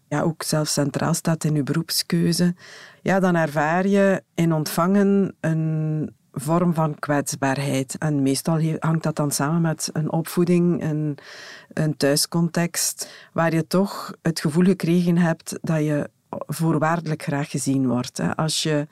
[0.07, 2.55] ja, ook zelfs centraal staat in je beroepskeuze,
[3.01, 7.97] ja, dan ervaar je in ontvangen een vorm van kwetsbaarheid.
[7.97, 11.17] En meestal hangt dat dan samen met een opvoeding, een,
[11.73, 16.09] een thuiscontext, waar je toch het gevoel gekregen hebt dat je
[16.47, 18.17] voorwaardelijk graag gezien wordt.
[18.17, 18.35] Hè.
[18.35, 18.87] Als je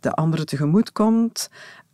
[0.00, 1.50] de andere tegemoet komt,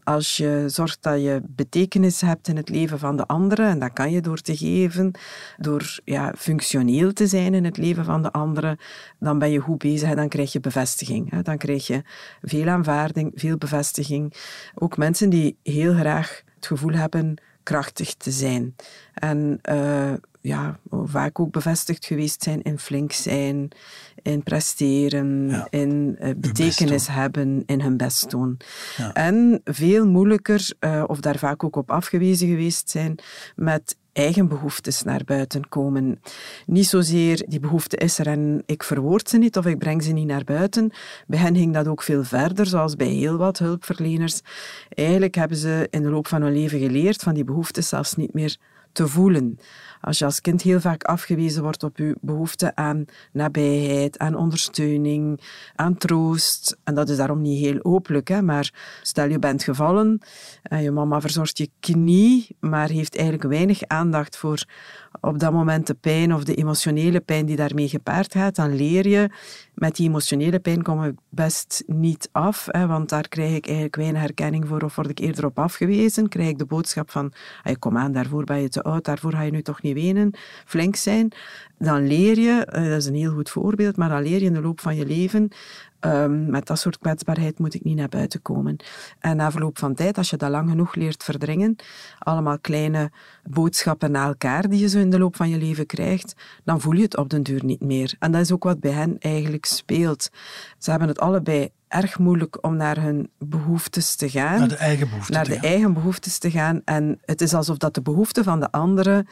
[0.09, 3.93] als je zorgt dat je betekenis hebt in het leven van de anderen, en dat
[3.93, 5.11] kan je door te geven,
[5.57, 8.79] door ja, functioneel te zijn in het leven van de anderen,
[9.19, 11.31] dan ben je goed bezig en dan krijg je bevestiging.
[11.31, 11.43] Hè.
[11.43, 12.03] Dan krijg je
[12.43, 14.35] veel aanvaarding, veel bevestiging.
[14.75, 18.75] Ook mensen die heel graag het gevoel hebben krachtig te zijn.
[19.15, 20.13] En eh,
[20.49, 23.69] ja, vaak ook bevestigd geweest zijn in flink zijn,
[24.23, 25.67] in presteren, Ja.
[25.71, 28.57] in betekenis hebben, in hun best doen.
[28.97, 29.13] Ja.
[29.13, 33.19] En veel moeilijker, eh, of daar vaak ook op afgewezen geweest zijn,
[33.57, 36.21] met eigen behoeftes naar buiten komen.
[36.67, 40.13] Niet zozeer die behoefte is er en ik verwoord ze niet of ik breng ze
[40.13, 40.91] niet naar buiten.
[41.27, 44.41] Bij hen ging dat ook veel verder, zoals bij heel wat hulpverleners.
[44.89, 48.35] Eigenlijk hebben ze in de loop van hun leven geleerd van die behoeftes zelfs niet
[48.35, 48.57] meer
[48.99, 49.59] te voelen.
[50.01, 55.41] Als je als kind heel vaak afgewezen wordt op je behoefte aan nabijheid, aan ondersteuning,
[55.75, 60.21] aan troost, en dat is daarom niet heel openlijk, hè, maar stel je bent gevallen
[60.63, 64.65] en je mama verzorgt je knie, maar heeft eigenlijk weinig aandacht voor
[65.21, 69.09] op dat moment de pijn of de emotionele pijn die daarmee gepaard gaat, dan leer
[69.09, 69.31] je
[69.75, 73.97] met die emotionele pijn kom ik best niet af, hè, want daar krijg ik eigenlijk
[73.97, 76.29] weinig herkenning voor of word ik eerder op afgewezen.
[76.29, 79.43] Krijg ik de boodschap van, "Hey, kom aan, daarvoor ben je te oud, daarvoor ga
[79.43, 81.33] je nu toch niet wenen, flink zijn.
[81.79, 84.53] Dan leer je, eh, dat is een heel goed voorbeeld, maar dan leer je in
[84.53, 85.49] de loop van je leven,
[86.01, 88.77] ehm, met dat soort kwetsbaarheid moet ik niet naar buiten komen.
[89.19, 91.77] En na verloop van tijd, als je dat lang genoeg leert verdringen,
[92.19, 93.11] allemaal kleine
[93.45, 96.35] boodschappen naar elkaar die je zo in de loop van je leven krijgt,
[96.65, 98.15] dan voel je het op den duur niet meer.
[98.19, 100.31] En dat is ook wat bij hen eigenlijk speelt.
[100.79, 104.59] Ze hebben het allebei erg moeilijk om naar hun behoeftes te gaan.
[104.59, 106.83] Naar de eigen behoeften Naar de eigen behoeftes te gaan.
[106.85, 109.27] En het is alsof dat de behoeften van de anderen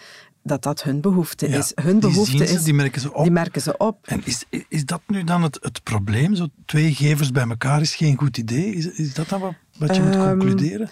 [0.46, 1.72] dat dat hun behoefte Ja, is.
[1.74, 2.62] Hun die behoefte ze, is...
[2.62, 3.22] die merken ze op.
[3.22, 3.98] Die merken ze op.
[4.06, 6.34] En is, is dat nu dan het, het probleem?
[6.34, 8.74] Zo twee gevers bij elkaar is geen goed idee?
[8.74, 10.88] Is, is dat dan wat, wat je moet Ehm, concluderen?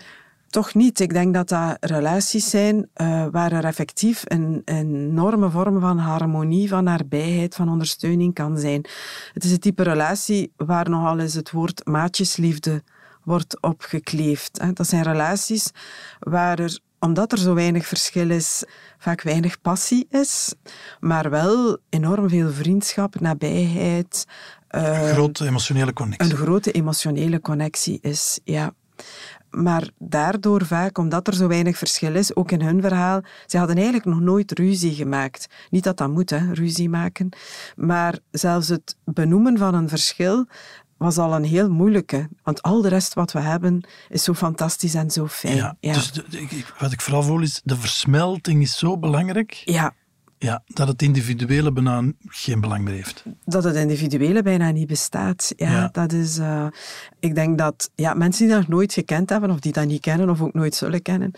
[0.49, 1.01] Toch niet.
[1.01, 6.69] Ik denk dat dat relaties zijn eh, waar er effectief een enorme vorm van harmonie,
[6.69, 8.85] van nabijheid, van ondersteuning kan zijn.
[9.33, 12.83] Het is het type relatie waar nogal eens het woord maatjesliefde
[13.25, 14.61] wordt opgekleefd.
[14.61, 14.73] hè.
[14.73, 15.71] Dat zijn relaties
[16.19, 18.65] waar er, omdat er zo weinig verschil is,
[18.99, 20.55] vaak weinig passie is,
[21.01, 24.27] maar wel enorm veel vriendschap, nabijheid.
[24.69, 26.31] eh, Grote emotionele connectie.
[26.31, 28.75] een grote emotionele connectie is, ja.
[29.51, 33.77] Maar daardoor vaak, omdat er zo weinig verschil is, ook in hun verhaal, ze hadden
[33.77, 35.47] eigenlijk nog nooit ruzie gemaakt.
[35.71, 37.29] Niet dat dat moet, hè, ruzie maken.
[37.77, 40.47] Maar zelfs het benoemen van een verschil
[41.05, 42.29] was al een heel moeilijke.
[42.43, 45.57] Want al de rest wat we hebben is zo fantastisch en zo fijn.
[45.57, 48.99] Ja, Ja, Dus de- de- ik- wat ik vooral voel is, de versmelting is zo
[48.99, 49.95] belangrijk ja
[50.39, 53.25] ja, dat het individuele bijna geen belang meer heeft.
[53.45, 55.53] dat het individuele bijna niet bestaat.
[55.57, 55.89] Ja, Ja.
[55.93, 56.67] Dat is, eh,
[57.21, 60.31] ik denk dat ja, mensen die dat nooit gekend hebben, of die dat niet kennen,
[60.31, 61.31] of ook nooit zullen kennen,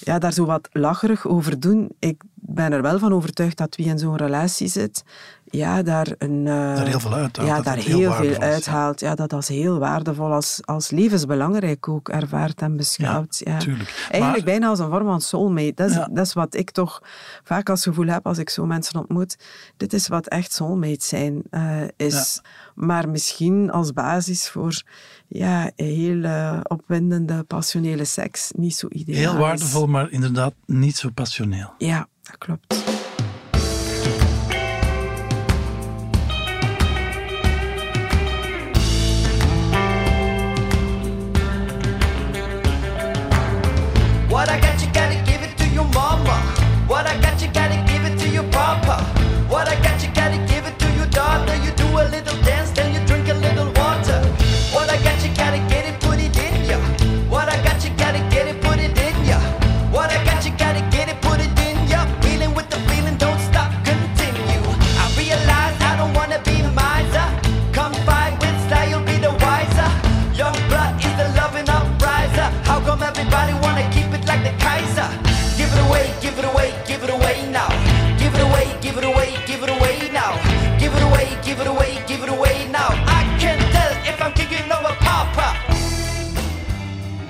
[0.00, 1.90] ja, daar zo wat lacherig over doen.
[1.98, 5.02] Ik ben er wel van overtuigd dat wie in zo'n relatie zit,
[5.50, 9.00] ja, daar, een, Daar heel veel uithaalt, Ja, dat daar heel, heel veel is, uithaalt.
[9.00, 13.40] Ja, dat als heel waardevol, als, als levensbelangrijk ook ervaart en beschouwt.
[13.44, 13.88] Ja, tuurlijk.
[14.10, 15.72] Eigenlijk Maar- bijna als een vorm van soulmate.
[15.74, 16.08] Dat is, Ja.
[16.12, 17.02] dat is wat ik toch
[17.44, 19.36] vaak als gevoel heb als ik zo mensen ontmoet.
[19.76, 21.42] Dit is wat echt soulmates zijn.
[21.50, 22.40] eh, is.
[22.74, 24.82] Maar misschien als basis voor
[25.28, 29.38] ja, heel eh, opwindende, passionele seks niet zo ideaal Heel is.
[29.38, 31.72] waardevol, maar inderdaad niet zo passioneel.
[31.78, 32.74] Ja, dat klopt.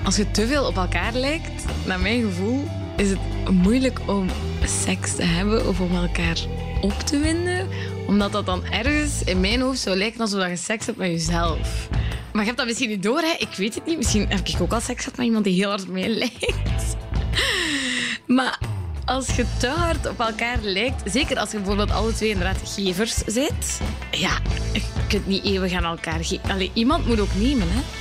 [0.03, 3.19] Als je te veel op elkaar lijkt, naar mijn gevoel, is het
[3.51, 4.29] moeilijk om
[4.63, 6.37] seks te hebben of om elkaar
[6.81, 7.67] op te winden.
[8.07, 11.89] Omdat dat dan ergens in mijn hoofd zou lijken alsof je seks hebt met jezelf.
[12.31, 13.35] Maar je hebt dat misschien niet door, hè?
[13.37, 13.97] Ik weet het niet.
[13.97, 16.95] Misschien heb ik ook al seks gehad met iemand die heel hard op mij lijkt.
[18.27, 18.59] Maar
[19.05, 23.13] als je te hard op elkaar lijkt, zeker als je bijvoorbeeld alle twee inderdaad gevers
[23.25, 24.37] zit, ja,
[24.73, 26.49] je kunt niet eeuwig aan elkaar geven.
[26.49, 28.00] Allee, iemand moet ook nemen, hè?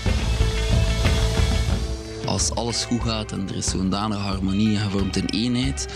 [2.30, 5.86] Als alles goed gaat en er is zo'n danige harmonie vormt een eenheid,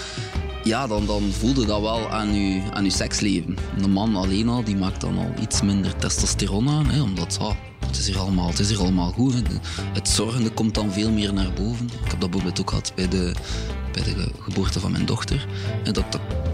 [0.64, 3.56] ja, dan, dan voelde dat wel aan je, aan je seksleven.
[3.78, 7.98] Een man alleen al, die maakt dan al iets minder testosteron aan, omdat ja, het,
[7.98, 9.32] is hier allemaal, het is allemaal goed.
[9.32, 9.58] De-
[9.92, 11.86] Het zorgende komt dan veel meer naar boven.
[12.04, 13.34] Ik heb dat bijvoorbeeld ook gehad bij de,
[13.92, 15.46] bij de geboorte van mijn dochter.
[15.84, 16.04] En dat,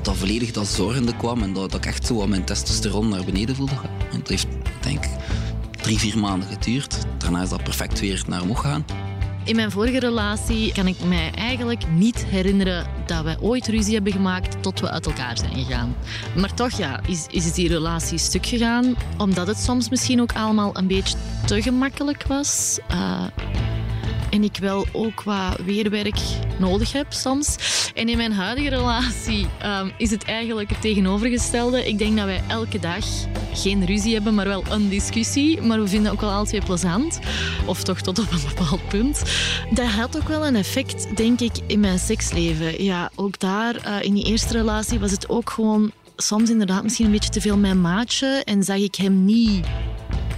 [0.02, 3.24] dat, volledig dat zorgende kwam en dat, dat ik echt zo aan mijn testosteron naar
[3.24, 3.90] beneden voelde gaan.
[4.12, 4.46] En dat heeft,
[4.80, 5.10] denk ik,
[5.82, 6.96] drie, vier maanden geduurd.
[7.18, 8.84] Daarna is dat perfect weer naar omhoog gegaan.
[9.44, 14.12] In mijn vorige relatie kan ik mij eigenlijk niet herinneren dat we ooit ruzie hebben
[14.12, 15.96] gemaakt tot we uit elkaar zijn gegaan.
[16.36, 20.76] Maar toch ja, is, is die relatie stuk gegaan, omdat het soms misschien ook allemaal
[20.76, 22.78] een beetje te gemakkelijk was.
[22.88, 23.24] Eh,
[24.30, 26.18] en ik wel ook wat weerwerk
[26.58, 27.56] nodig heb soms.
[27.94, 31.88] En in mijn huidige relatie ehm, is het eigenlijk het tegenovergestelde.
[31.88, 33.04] Ik denk dat wij elke dag
[33.54, 35.60] geen ruzie hebben, maar wel een discussie.
[35.62, 37.18] Maar we vinden ook wel alle twee plezant.
[37.66, 39.22] Of toch tot op een bepaald punt.
[39.70, 42.84] Dat had ook wel een effect, denk ik, in mijn seksleven.
[42.84, 47.06] Ja, ook daar, eh, in die eerste relatie, was het ook gewoon soms inderdaad misschien
[47.06, 48.42] een beetje te veel mijn maatje.
[48.44, 49.66] En zag ik hem niet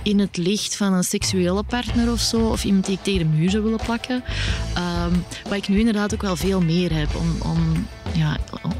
[0.02, 3.36] in het licht van een seksuele partner of zo, of iemand die ik tegen de
[3.36, 4.24] muur zou willen plakken.
[4.74, 5.12] Ehm,
[5.44, 8.72] wat ik nu inderdaad ook wel veel meer heb, om, om, ja, om-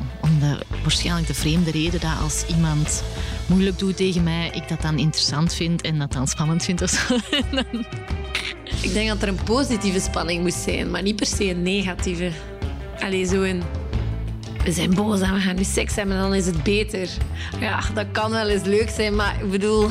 [0.43, 3.03] de, waarschijnlijk de vreemde reden dat als iemand
[3.47, 6.81] moeilijk doet tegen mij, ik dat dan interessant vind en dat dan spannend vind
[8.83, 12.31] Ik denk dat er een positieve spanning moest zijn, maar niet per se een negatieve.
[13.01, 13.63] Allee, zo een...
[14.65, 17.09] We zijn boos en we gaan nu seks hebben en dan is het beter.
[17.61, 19.91] Ja, dat kan wel eens leuk zijn, maar ik bedoel...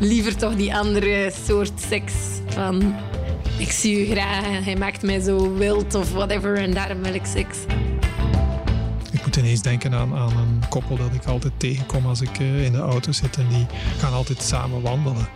[0.00, 2.12] Liever toch die andere soort seks
[2.46, 2.94] van...
[3.58, 7.24] Ik zie u graag hij maakt mij zo wild of whatever en daarom wil ik
[7.24, 7.58] seks.
[9.10, 12.64] Ik moet ineens denken aan, aan een koppel dat ik altijd tegenkom als ik eh,
[12.64, 13.36] in de auto zit.
[13.36, 13.66] En die
[13.98, 15.28] gaan altijd samen wandelen.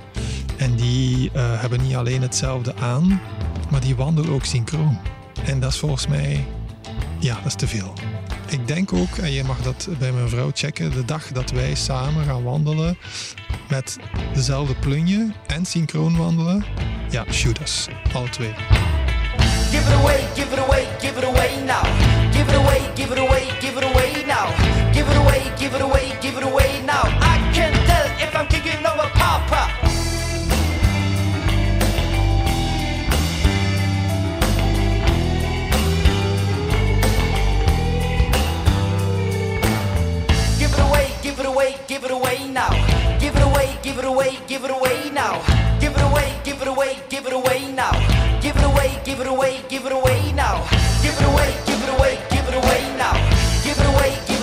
[0.57, 3.21] En die eh, hebben niet alleen hetzelfde aan,
[3.71, 4.99] maar die wandelen ook synchroon.
[5.45, 6.45] En dat is volgens mij,
[7.25, 7.93] ja, dat is te veel.
[8.49, 11.75] Ik denk ook, en je mag dat bij mijn vrouw checken, de dag dat wij
[11.75, 12.99] samen gaan wandelen
[13.69, 13.99] met
[14.35, 16.65] dezelfde plunje en synchroon wandelen,
[17.11, 18.55] ja, shoot us, alle twee.
[19.71, 21.85] Give it away, give it away, give it away now.
[22.33, 24.47] Give it away, give it away, give it away now.
[24.93, 27.05] Give it away, give it away, give it away now.
[27.21, 29.84] I can tell if I'm kicking over Papa.
[41.37, 42.71] Give it away, give it away now.
[43.19, 45.43] Give it away, give it away, give it away now.
[45.81, 47.91] Give it away, give it away, give it away now.
[48.41, 50.63] Give it away, give it away, give it away now.
[51.03, 53.15] Give it away, give it away, give it away now.
[53.65, 54.34] Give it away, give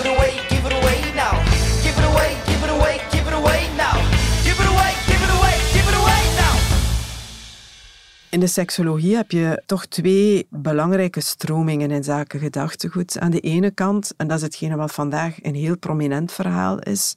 [8.32, 13.18] In de seksologie heb je toch twee belangrijke stromingen in zaken gedachtegoed.
[13.18, 17.16] Aan de ene kant, en dat is hetgene wat vandaag een heel prominent verhaal is,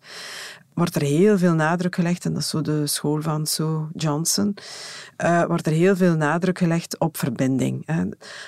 [0.75, 4.55] wordt er heel veel nadruk gelegd, en dat is zo de school van Sue Johnson,
[5.17, 7.83] eh, wordt er heel veel nadruk gelegd op verbinding.
[7.85, 8.03] hè.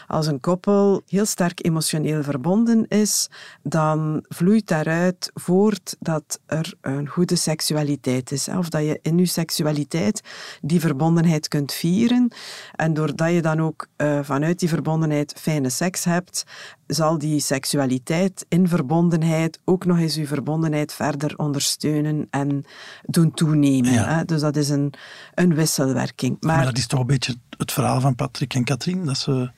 [0.08, 3.30] Als een koppel heel sterk emotioneel verbonden is,
[3.64, 8.48] dan vloeit daaruit voort dat er een goede seksualiteit is.
[8.48, 10.22] Of dat je in je seksualiteit
[10.62, 12.32] die verbondenheid kunt vieren.
[12.76, 16.44] En doordat je dan ook eh, vanuit die verbondenheid fijne seks hebt,
[16.88, 22.66] zal die seksualiteit in verbondenheid ook nog eens je verbondenheid verder ondersteunen en
[23.06, 23.92] doen toenemen.
[23.92, 24.16] Ja.
[24.16, 24.26] Hè?
[24.26, 24.94] Dus dat is een,
[25.34, 26.38] een wisselwerking.
[26.40, 29.06] Maar, Maar, dat is toch een beetje het verhaal van Patrick en Katrien.
[29.06, 29.52] Dat ze...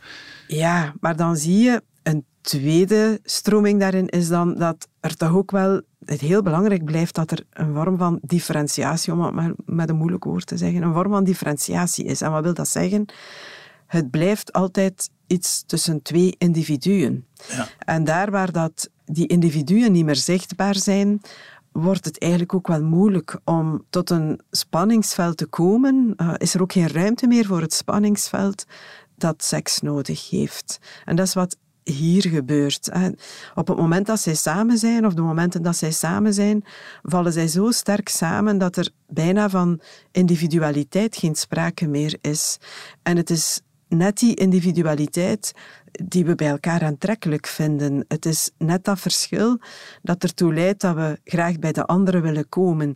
[0.48, 5.52] ja, maar dan zie je een tweede stroming daarin is dan dat er toch ook
[5.52, 9.90] wel het heel belangrijk blijft dat er een vorm van differentiatie, om het maar met
[9.90, 12.22] een moeilijk woord te zeggen, een vorm van differentiatie is.
[12.22, 13.06] En wat wil dat zeggen?
[13.86, 17.26] Het blijft altijd iets tussen twee individuen.
[17.48, 17.68] Ja.
[17.80, 21.22] En daar waar dat die individuen niet meer zichtbaar zijn,
[21.72, 26.14] wordt het eigenlijk ook wel moeilijk om tot een spanningsveld te komen.
[26.18, 28.66] Uh, is er ook geen ruimte meer voor het spanningsveld
[29.16, 30.80] dat seks nodig heeft.
[31.06, 32.90] En dat is wat hier gebeurt.
[32.92, 33.10] hè.
[33.56, 36.64] Op het moment dat zij samen zijn, of de momenten dat zij samen zijn,
[37.04, 39.80] vallen zij zo sterk samen dat er bijna van
[40.12, 42.58] individualiteit geen sprake meer is.
[43.04, 45.54] En het is net die individualiteit
[45.92, 48.06] die we bij elkaar aantrekkelijk vinden.
[48.08, 49.60] Het is net dat verschil
[50.02, 52.94] dat ertoe leidt dat we graag bij de anderen willen komen.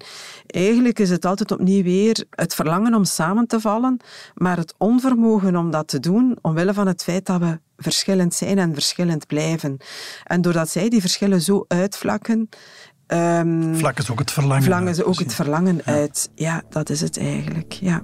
[0.48, 3.98] Eigenlijk is het altijd opnieuw weer het verlangen om samen te vallen,
[4.34, 8.58] maar het onvermogen om dat te doen, omwille van het feit dat we verschillend zijn
[8.58, 9.78] en verschillend blijven.
[10.24, 12.50] En doordat zij die verschillen zo uitvlakken,
[13.08, 14.74] ehm, Vlakken ze ook het verlangen.
[14.74, 16.30] uit, ze ook het verlangen uit.
[16.36, 17.74] Ja, dat is het eigenlijk.
[17.74, 18.04] Ja.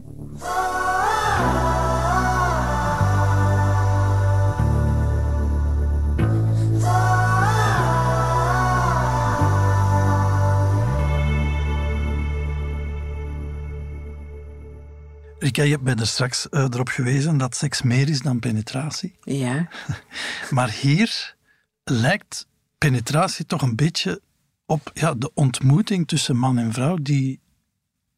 [15.39, 19.15] Rika, je bent er straks eh, erop gewezen dat seks meer is dan penetratie.
[19.21, 19.67] Ja.
[20.49, 21.35] Maar hier
[21.83, 22.47] lijkt
[22.77, 24.21] penetratie toch een beetje
[24.65, 27.39] op ja, de ontmoeting tussen man en vrouw die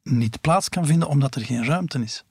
[0.04, 2.26] niet plaats kan vinden omdat er geen ruimte is.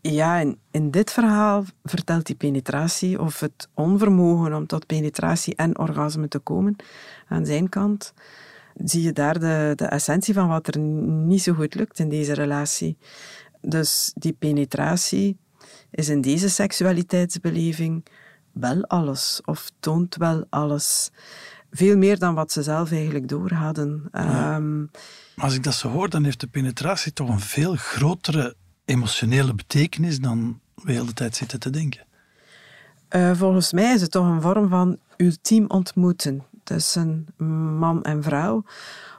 [0.00, 5.78] Ja, en in dit verhaal vertelt die penetratie of het onvermogen om tot penetratie en
[5.78, 6.76] orgasme te komen
[7.28, 8.14] aan zijn kant,
[8.84, 12.32] zie je daar de, de essentie van wat er niet zo goed lukt in deze
[12.32, 12.96] relatie.
[13.68, 15.36] Dus die penetratie
[15.90, 18.06] is in deze seksualiteitsbeleving
[18.52, 21.10] wel alles of toont wel alles.
[21.70, 24.08] Veel meer dan wat ze zelf eigenlijk doorhadden.
[24.12, 28.54] Ehm, Maar als ik dat zo hoor, dan heeft de penetratie toch een veel grotere
[28.84, 32.04] emotionele betekenis dan we de hele tijd zitten te denken.
[33.08, 37.26] Eh, volgens mij is het toch een vorm van ultiem ontmoeten tussen
[37.78, 38.64] man en vrouw.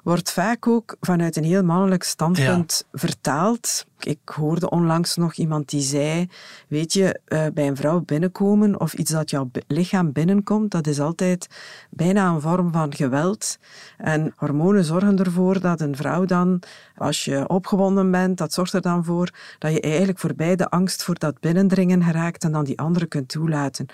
[0.03, 3.85] Wordt vaak ook vanuit een heel mannelijk standpunt vertaald.
[3.99, 6.29] Ik hoorde onlangs nog iemand die zei:
[6.67, 10.99] Weet je, eh, bij een vrouw binnenkomen of iets dat jouw lichaam binnenkomt, dat is
[10.99, 11.47] altijd
[11.89, 13.57] bijna een vorm van geweld.
[13.97, 16.61] En hormonen zorgen ervoor dat een vrouw dan,
[16.95, 19.29] als je opgewonden bent, dat zorgt er dan voor
[19.59, 23.29] dat je eigenlijk voorbij de angst voor dat binnendringen geraakt en dan die andere kunt
[23.29, 23.85] toelaten.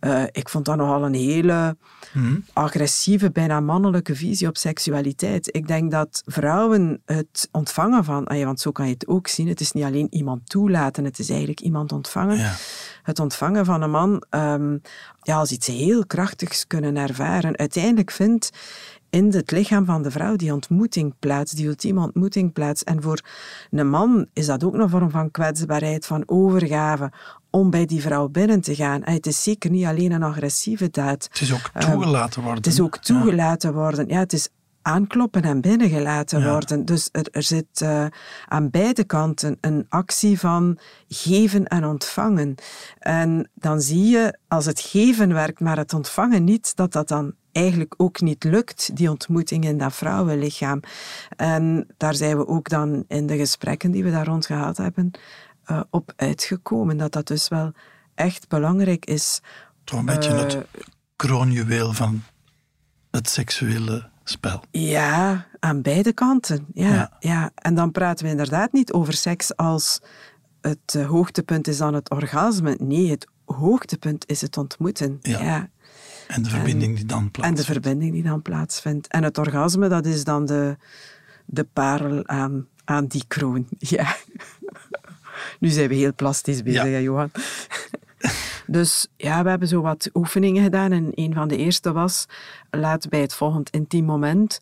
[0.00, 1.76] Eh, ik vond dat nogal een hele
[2.52, 5.54] agressieve, bijna mannelijke visie op seksualiteit.
[5.56, 9.48] Ik denk dat vrouwen het ontvangen van, ah want zo kan je het ook zien,
[9.48, 12.36] het is niet alleen iemand toelaten, het is eigenlijk iemand ontvangen.
[12.36, 12.54] Ja.
[13.02, 14.76] Het ontvangen van een man ehm,
[15.22, 17.58] ja, als iets heel krachtigs kunnen ervaren.
[17.58, 18.50] Uiteindelijk vindt
[19.10, 22.84] in het lichaam van de vrouw die ontmoeting plaats, die ultieme ontmoeting plaats.
[22.84, 23.20] En voor
[23.70, 27.12] een man is dat ook een vorm van kwetsbaarheid, van overgave,
[27.50, 29.04] om bij die vrouw binnen te gaan.
[29.04, 31.28] En het is zeker niet alleen een agressieve daad.
[31.30, 32.62] Het is ook Ehm, toegelaten worden.
[32.62, 34.08] Het is ook toegelaten worden.
[34.08, 34.48] Ja, het is
[34.88, 36.50] aankloppen en binnengelaten Ja.
[36.50, 36.84] worden.
[36.84, 38.06] Dus er, er zit eh,
[38.46, 40.78] aan beide kanten een actie van
[41.08, 42.54] geven en ontvangen.
[42.98, 47.32] En dan zie je, als het geven werkt, maar het ontvangen niet, dat dat dan
[47.52, 50.80] eigenlijk ook niet lukt, die ontmoeting in dat vrouwenlichaam.
[51.36, 55.10] En daar zijn we ook dan in de gesprekken die we daar rond gehad hebben,
[55.64, 56.96] eh, op uitgekomen.
[56.96, 57.72] Dat dat dus wel
[58.14, 59.40] echt belangrijk is.
[59.84, 60.58] Toch een beetje Eh, het
[61.16, 62.22] kroonjuweel van
[63.10, 64.62] het seksuele spel.
[64.70, 66.66] Ja, aan beide kanten.
[66.74, 67.10] Ja, Ja.
[67.20, 67.50] ja.
[67.54, 70.00] En dan praten we inderdaad niet over seks als
[70.60, 72.76] het eh, hoogtepunt is dan het orgasme.
[72.80, 75.18] Nee, het hoogtepunt is het ontmoeten.
[75.22, 75.42] Ja.
[75.42, 75.68] Ja.
[76.28, 77.64] En de verbinding die dan En de plaatsvindt.
[77.70, 79.06] verbinding die dan plaatsvindt.
[79.06, 80.76] En het orgasme, dat is dan de,
[81.46, 83.66] de parel aan, aan die kroon.
[83.78, 84.16] Ja.
[85.60, 86.98] Nu zijn we heel plastisch bezig, Ja.
[87.00, 87.30] Johan.
[88.66, 90.92] Dus ja, we hebben zo wat oefeningen gedaan.
[90.92, 92.26] En een van de eerste was,
[92.70, 94.60] laat bij het volgend intiem moment,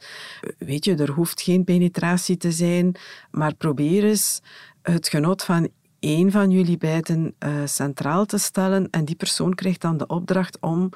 [0.58, 2.94] weet je, er hoeft geen penetratie te zijn,
[3.30, 4.40] maar probeer eens
[4.82, 5.68] het genot van
[6.00, 8.88] één van jullie beiden eh, centraal te stellen.
[8.90, 10.90] En die persoon krijgt dan de opdracht om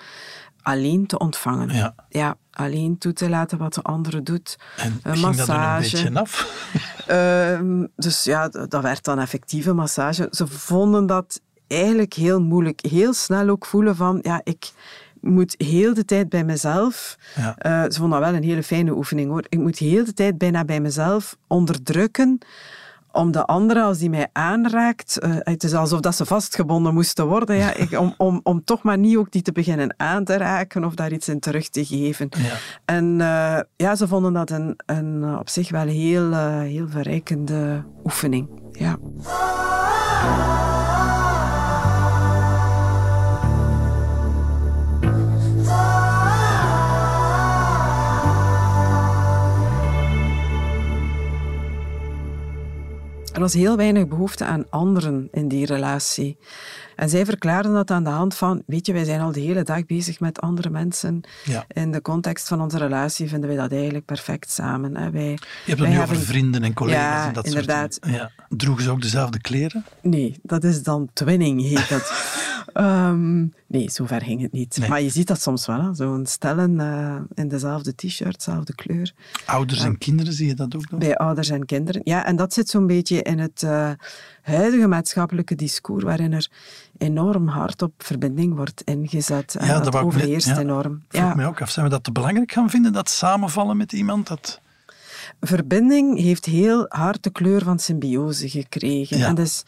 [0.63, 1.75] alleen te ontvangen.
[1.75, 1.95] Ja.
[2.09, 4.57] Ja, alleen toe te laten wat de andere doet.
[4.77, 6.03] En Een ging dat een massage.
[6.03, 6.67] beetje af?
[7.07, 10.29] Ehm, dus ja, dat werd dan effectieve massage.
[10.31, 11.41] Ze vonden dat
[11.71, 12.81] eigenlijk heel moeilijk.
[12.81, 14.73] Heel snel ook voelen van, ja, ik
[15.21, 17.16] moet heel de tijd bij mezelf...
[17.37, 17.57] Ja.
[17.59, 19.45] Eh, ze vonden dat wel een hele fijne oefening, hoor.
[19.49, 22.39] Ik moet heel de tijd bijna bij mezelf onderdrukken
[23.12, 27.27] om de andere, als die mij aanraakt, eh, het is alsof dat ze vastgebonden moesten
[27.27, 30.37] worden, ja, ik, om, om, om toch maar niet ook die te beginnen aan te
[30.37, 32.29] raken of daar iets in terug te geven.
[32.39, 32.55] Ja.
[32.85, 38.49] En eh, ja, ze vonden dat een, een op zich wel heel, heel verrijkende oefening.
[38.73, 38.99] Ja.
[53.41, 56.36] Er was heel weinig behoefte aan anderen in die relatie.
[56.97, 59.62] En zij verklaarden dat aan de hand van, weet je, wij zijn al de hele
[59.62, 61.20] dag bezig met andere mensen.
[61.45, 61.64] Ja.
[61.72, 64.97] In de context van onze relatie vinden wij dat eigenlijk perfect samen.
[64.97, 65.11] Hè.
[65.11, 67.93] Wij, Je hebt het nu hebben- over vrienden en collega's Ja, en dat inderdaad.
[67.95, 68.18] soort dingen.
[68.18, 68.57] Ja.
[68.57, 69.84] Droegen ze ook dezelfde kleren?
[70.03, 72.12] Nee, dat is dan twinning, heet dat.
[72.73, 74.77] Ehm, nee, zover ging het niet.
[74.79, 74.89] Nee.
[74.89, 79.12] Maar je ziet dat soms wel, zo'n stellen eh, in dezelfde t-shirt, dezelfde kleur.
[79.47, 81.01] Ouders en kinderen, zie je dat ook nog?
[81.01, 82.01] Bij ouders en kinderen.
[82.05, 83.91] Ja, en dat zit zo'n beetje in het eh,
[84.43, 86.49] huidige maatschappelijke discours, waarin er
[86.99, 89.55] enorm hard op verbinding wordt ingezet.
[89.55, 90.59] En Ja, dat, dat ik overheerst ja.
[90.59, 91.03] enorm.
[91.09, 91.35] Vroeg Ja.
[91.35, 94.27] mij ook af, zijn we dat te belangrijk gaan vinden, dat samenvallen met iemand?
[94.27, 94.61] Dat...
[95.41, 99.18] verbinding heeft heel hard de kleur van symbiose gekregen.
[99.18, 99.26] Ja.
[99.26, 99.62] En dus,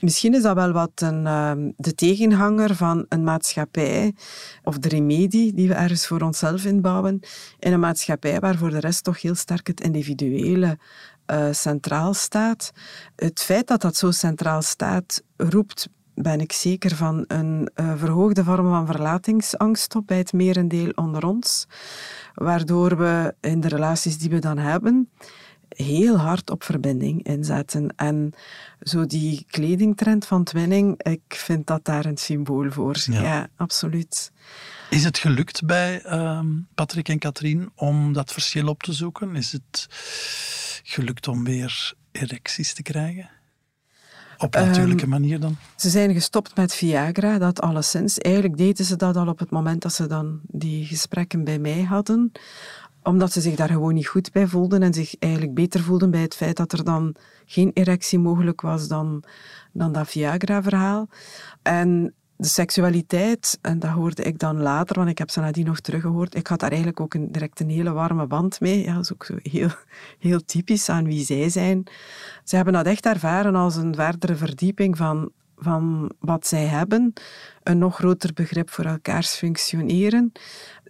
[0.00, 4.14] misschien is dat wel wat een, ehm, de tegenhanger van een maatschappij,
[4.62, 7.20] of de remedie die we ergens voor onszelf inbouwen,
[7.58, 10.78] in een maatschappij waar voor de rest toch heel sterk het individuele
[11.26, 12.72] eh, centraal staat.
[13.16, 18.44] Het feit dat dat zo centraal staat, roept ben ik zeker van een eh, verhoogde
[18.44, 21.66] vorm van verlatingsangst op bij het merendeel onder ons,
[22.34, 25.08] waardoor we in de relaties die we dan hebben
[25.76, 27.94] heel hard op verbinding inzetten.
[27.96, 28.32] En
[28.80, 32.96] zo die kledingtrend van twinning, ik vind dat daar een symbool voor.
[33.04, 33.22] Ja.
[33.22, 34.32] Ja, absoluut.
[34.90, 39.36] Is het gelukt bij ehm, Patrick en Katrien om dat verschil op te zoeken?
[39.36, 39.86] Is het
[40.84, 43.30] gelukt om weer erecties te krijgen?
[44.44, 45.56] Op Ehm, natuurlijke manier dan?
[45.76, 48.18] Ze zijn gestopt met Viagra, dat alleszins.
[48.18, 51.82] Eigenlijk deden ze dat al op het moment dat ze dan die gesprekken bij mij
[51.82, 52.32] hadden.
[53.02, 56.20] Omdat ze zich daar gewoon niet goed bij voelden en zich eigenlijk beter voelden bij
[56.20, 57.14] het feit dat er dan
[57.46, 59.24] geen erectie mogelijk was dan,
[59.72, 61.08] dan dat Viagra-verhaal.
[61.62, 65.80] En de seksualiteit, en dat hoorde ik dan later, want ik heb ze nadien nog
[65.80, 66.34] teruggehoord.
[66.34, 68.82] Ik had daar eigenlijk ook een, direct een hele warme band mee.
[68.82, 69.68] Ja, dat is ook zo heel,
[70.18, 71.84] heel typisch aan wie zij zijn.
[72.44, 75.30] Ze hebben dat echt ervaren als een verdere verdieping van,
[75.64, 77.12] van wat zij hebben.
[77.62, 80.32] Een nog groter begrip voor elkaars functioneren.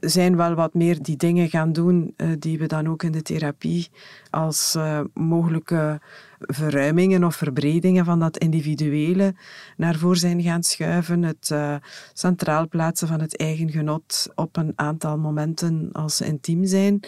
[0.00, 3.22] zijn wel wat meer die dingen gaan doen eh, die we dan ook in de
[3.22, 3.88] therapie
[4.30, 6.00] als eh, mogelijke
[6.38, 9.34] verruimingen of verbredingen van dat individuele
[9.76, 11.22] naar voren zijn gaan schuiven.
[11.22, 11.74] Het eh,
[12.12, 17.00] centraal plaatsen van het eigen genot op een aantal momenten als ze intiem zijn.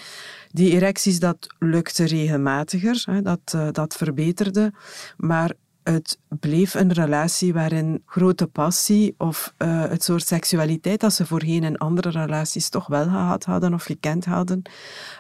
[0.51, 4.73] Die erecties, dat lukte regelmatiger, dat, dat verbeterde.
[5.17, 5.53] Maar
[5.93, 11.65] het bleef een relatie waarin grote passie of eh, het soort seksualiteit dat ze voorheen
[11.65, 14.63] in andere relaties toch wel gehad hadden of gekend hadden,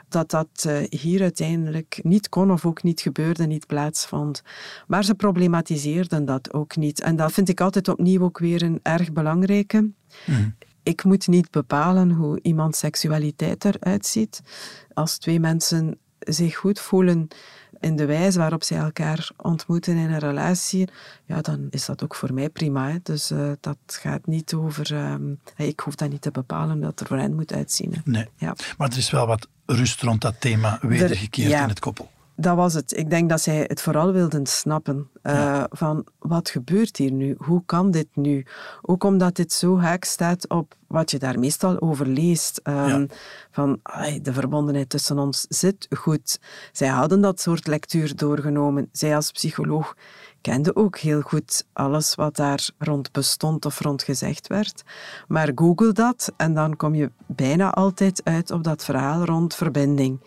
[0.08, 4.42] dat dat eh, hier uiteindelijk niet kon of ook niet gebeurde, niet plaatsvond.
[4.86, 7.00] Maar ze problematiseerden dat ook niet.
[7.00, 9.90] En dat vind ik altijd opnieuw ook weer een erg belangrijke.
[10.82, 14.42] Ik moet niet bepalen hoe iemands seksualiteit eruit ziet.
[14.92, 17.28] Als twee mensen zich goed voelen
[17.80, 20.88] in de wijze waarop zij elkaar ontmoeten in een relatie,
[21.24, 22.88] ja, dan is dat ook voor mij prima.
[22.90, 22.96] Hè.
[23.02, 24.94] Dus eh, dat gaat niet over...
[24.94, 27.92] ehm, ik hoef dat niet te bepalen dat er voor hen moet uitzien.
[27.92, 28.00] hè.
[28.04, 28.28] Nee.
[28.36, 28.54] Ja.
[28.78, 31.62] Maar er is wel wat rust rond dat thema wedergekeerd ja.
[31.62, 32.10] in het koppel.
[32.36, 32.96] Dat was het.
[32.96, 35.08] Ik denk dat zij het vooral wilden snappen.
[35.22, 37.34] eh, Van, wat gebeurt hier nu?
[37.38, 38.46] Hoe kan dit nu?
[38.82, 42.60] Ook omdat dit zo haak staat op wat je daar meestal over leest.
[42.62, 43.06] Ehm,
[43.50, 46.38] Van, ai, de verbondenheid tussen ons zit goed.
[46.72, 48.88] Zij hadden dat soort lectuur doorgenomen.
[48.92, 49.94] Zij als psycholoog
[50.40, 54.82] kende ook heel goed alles wat daar rond bestond of rond gezegd werd.
[55.28, 60.20] Maar google dat en dan kom je bijna altijd uit op dat verhaal rond verbinding.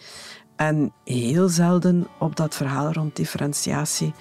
[0.60, 4.14] En heel zelden op dat verhaal rond differentiatie.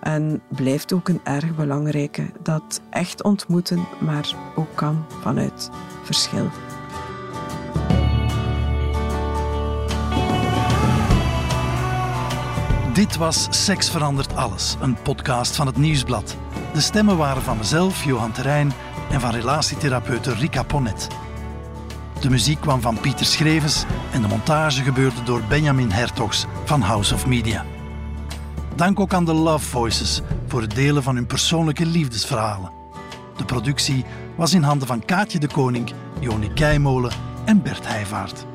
[0.00, 2.30] En blijft ook een erg belangrijke.
[2.42, 5.70] Dat echt ontmoeten, maar ook kan vanuit
[6.02, 6.48] verschil.
[12.92, 16.36] Dit was Seks verandert alles, een podcast van het Nieuwsblad.
[16.72, 18.72] De stemmen waren van mezelf, Johan Terrein,
[19.10, 21.08] en van relatietherapeute Rika Ponnet.
[22.24, 27.14] De muziek kwam van Pieter Schrevens en de montage gebeurde door Benjamin Hertogs van House
[27.14, 27.64] of Media.
[28.76, 32.72] Dank ook aan de Love Voices voor het delen van hun persoonlijke liefdesverhalen.
[33.36, 34.04] De productie
[34.36, 37.12] was in handen van Kaatje de Koning, Joni Keimolen
[37.44, 38.46] en Bert Heijvaart.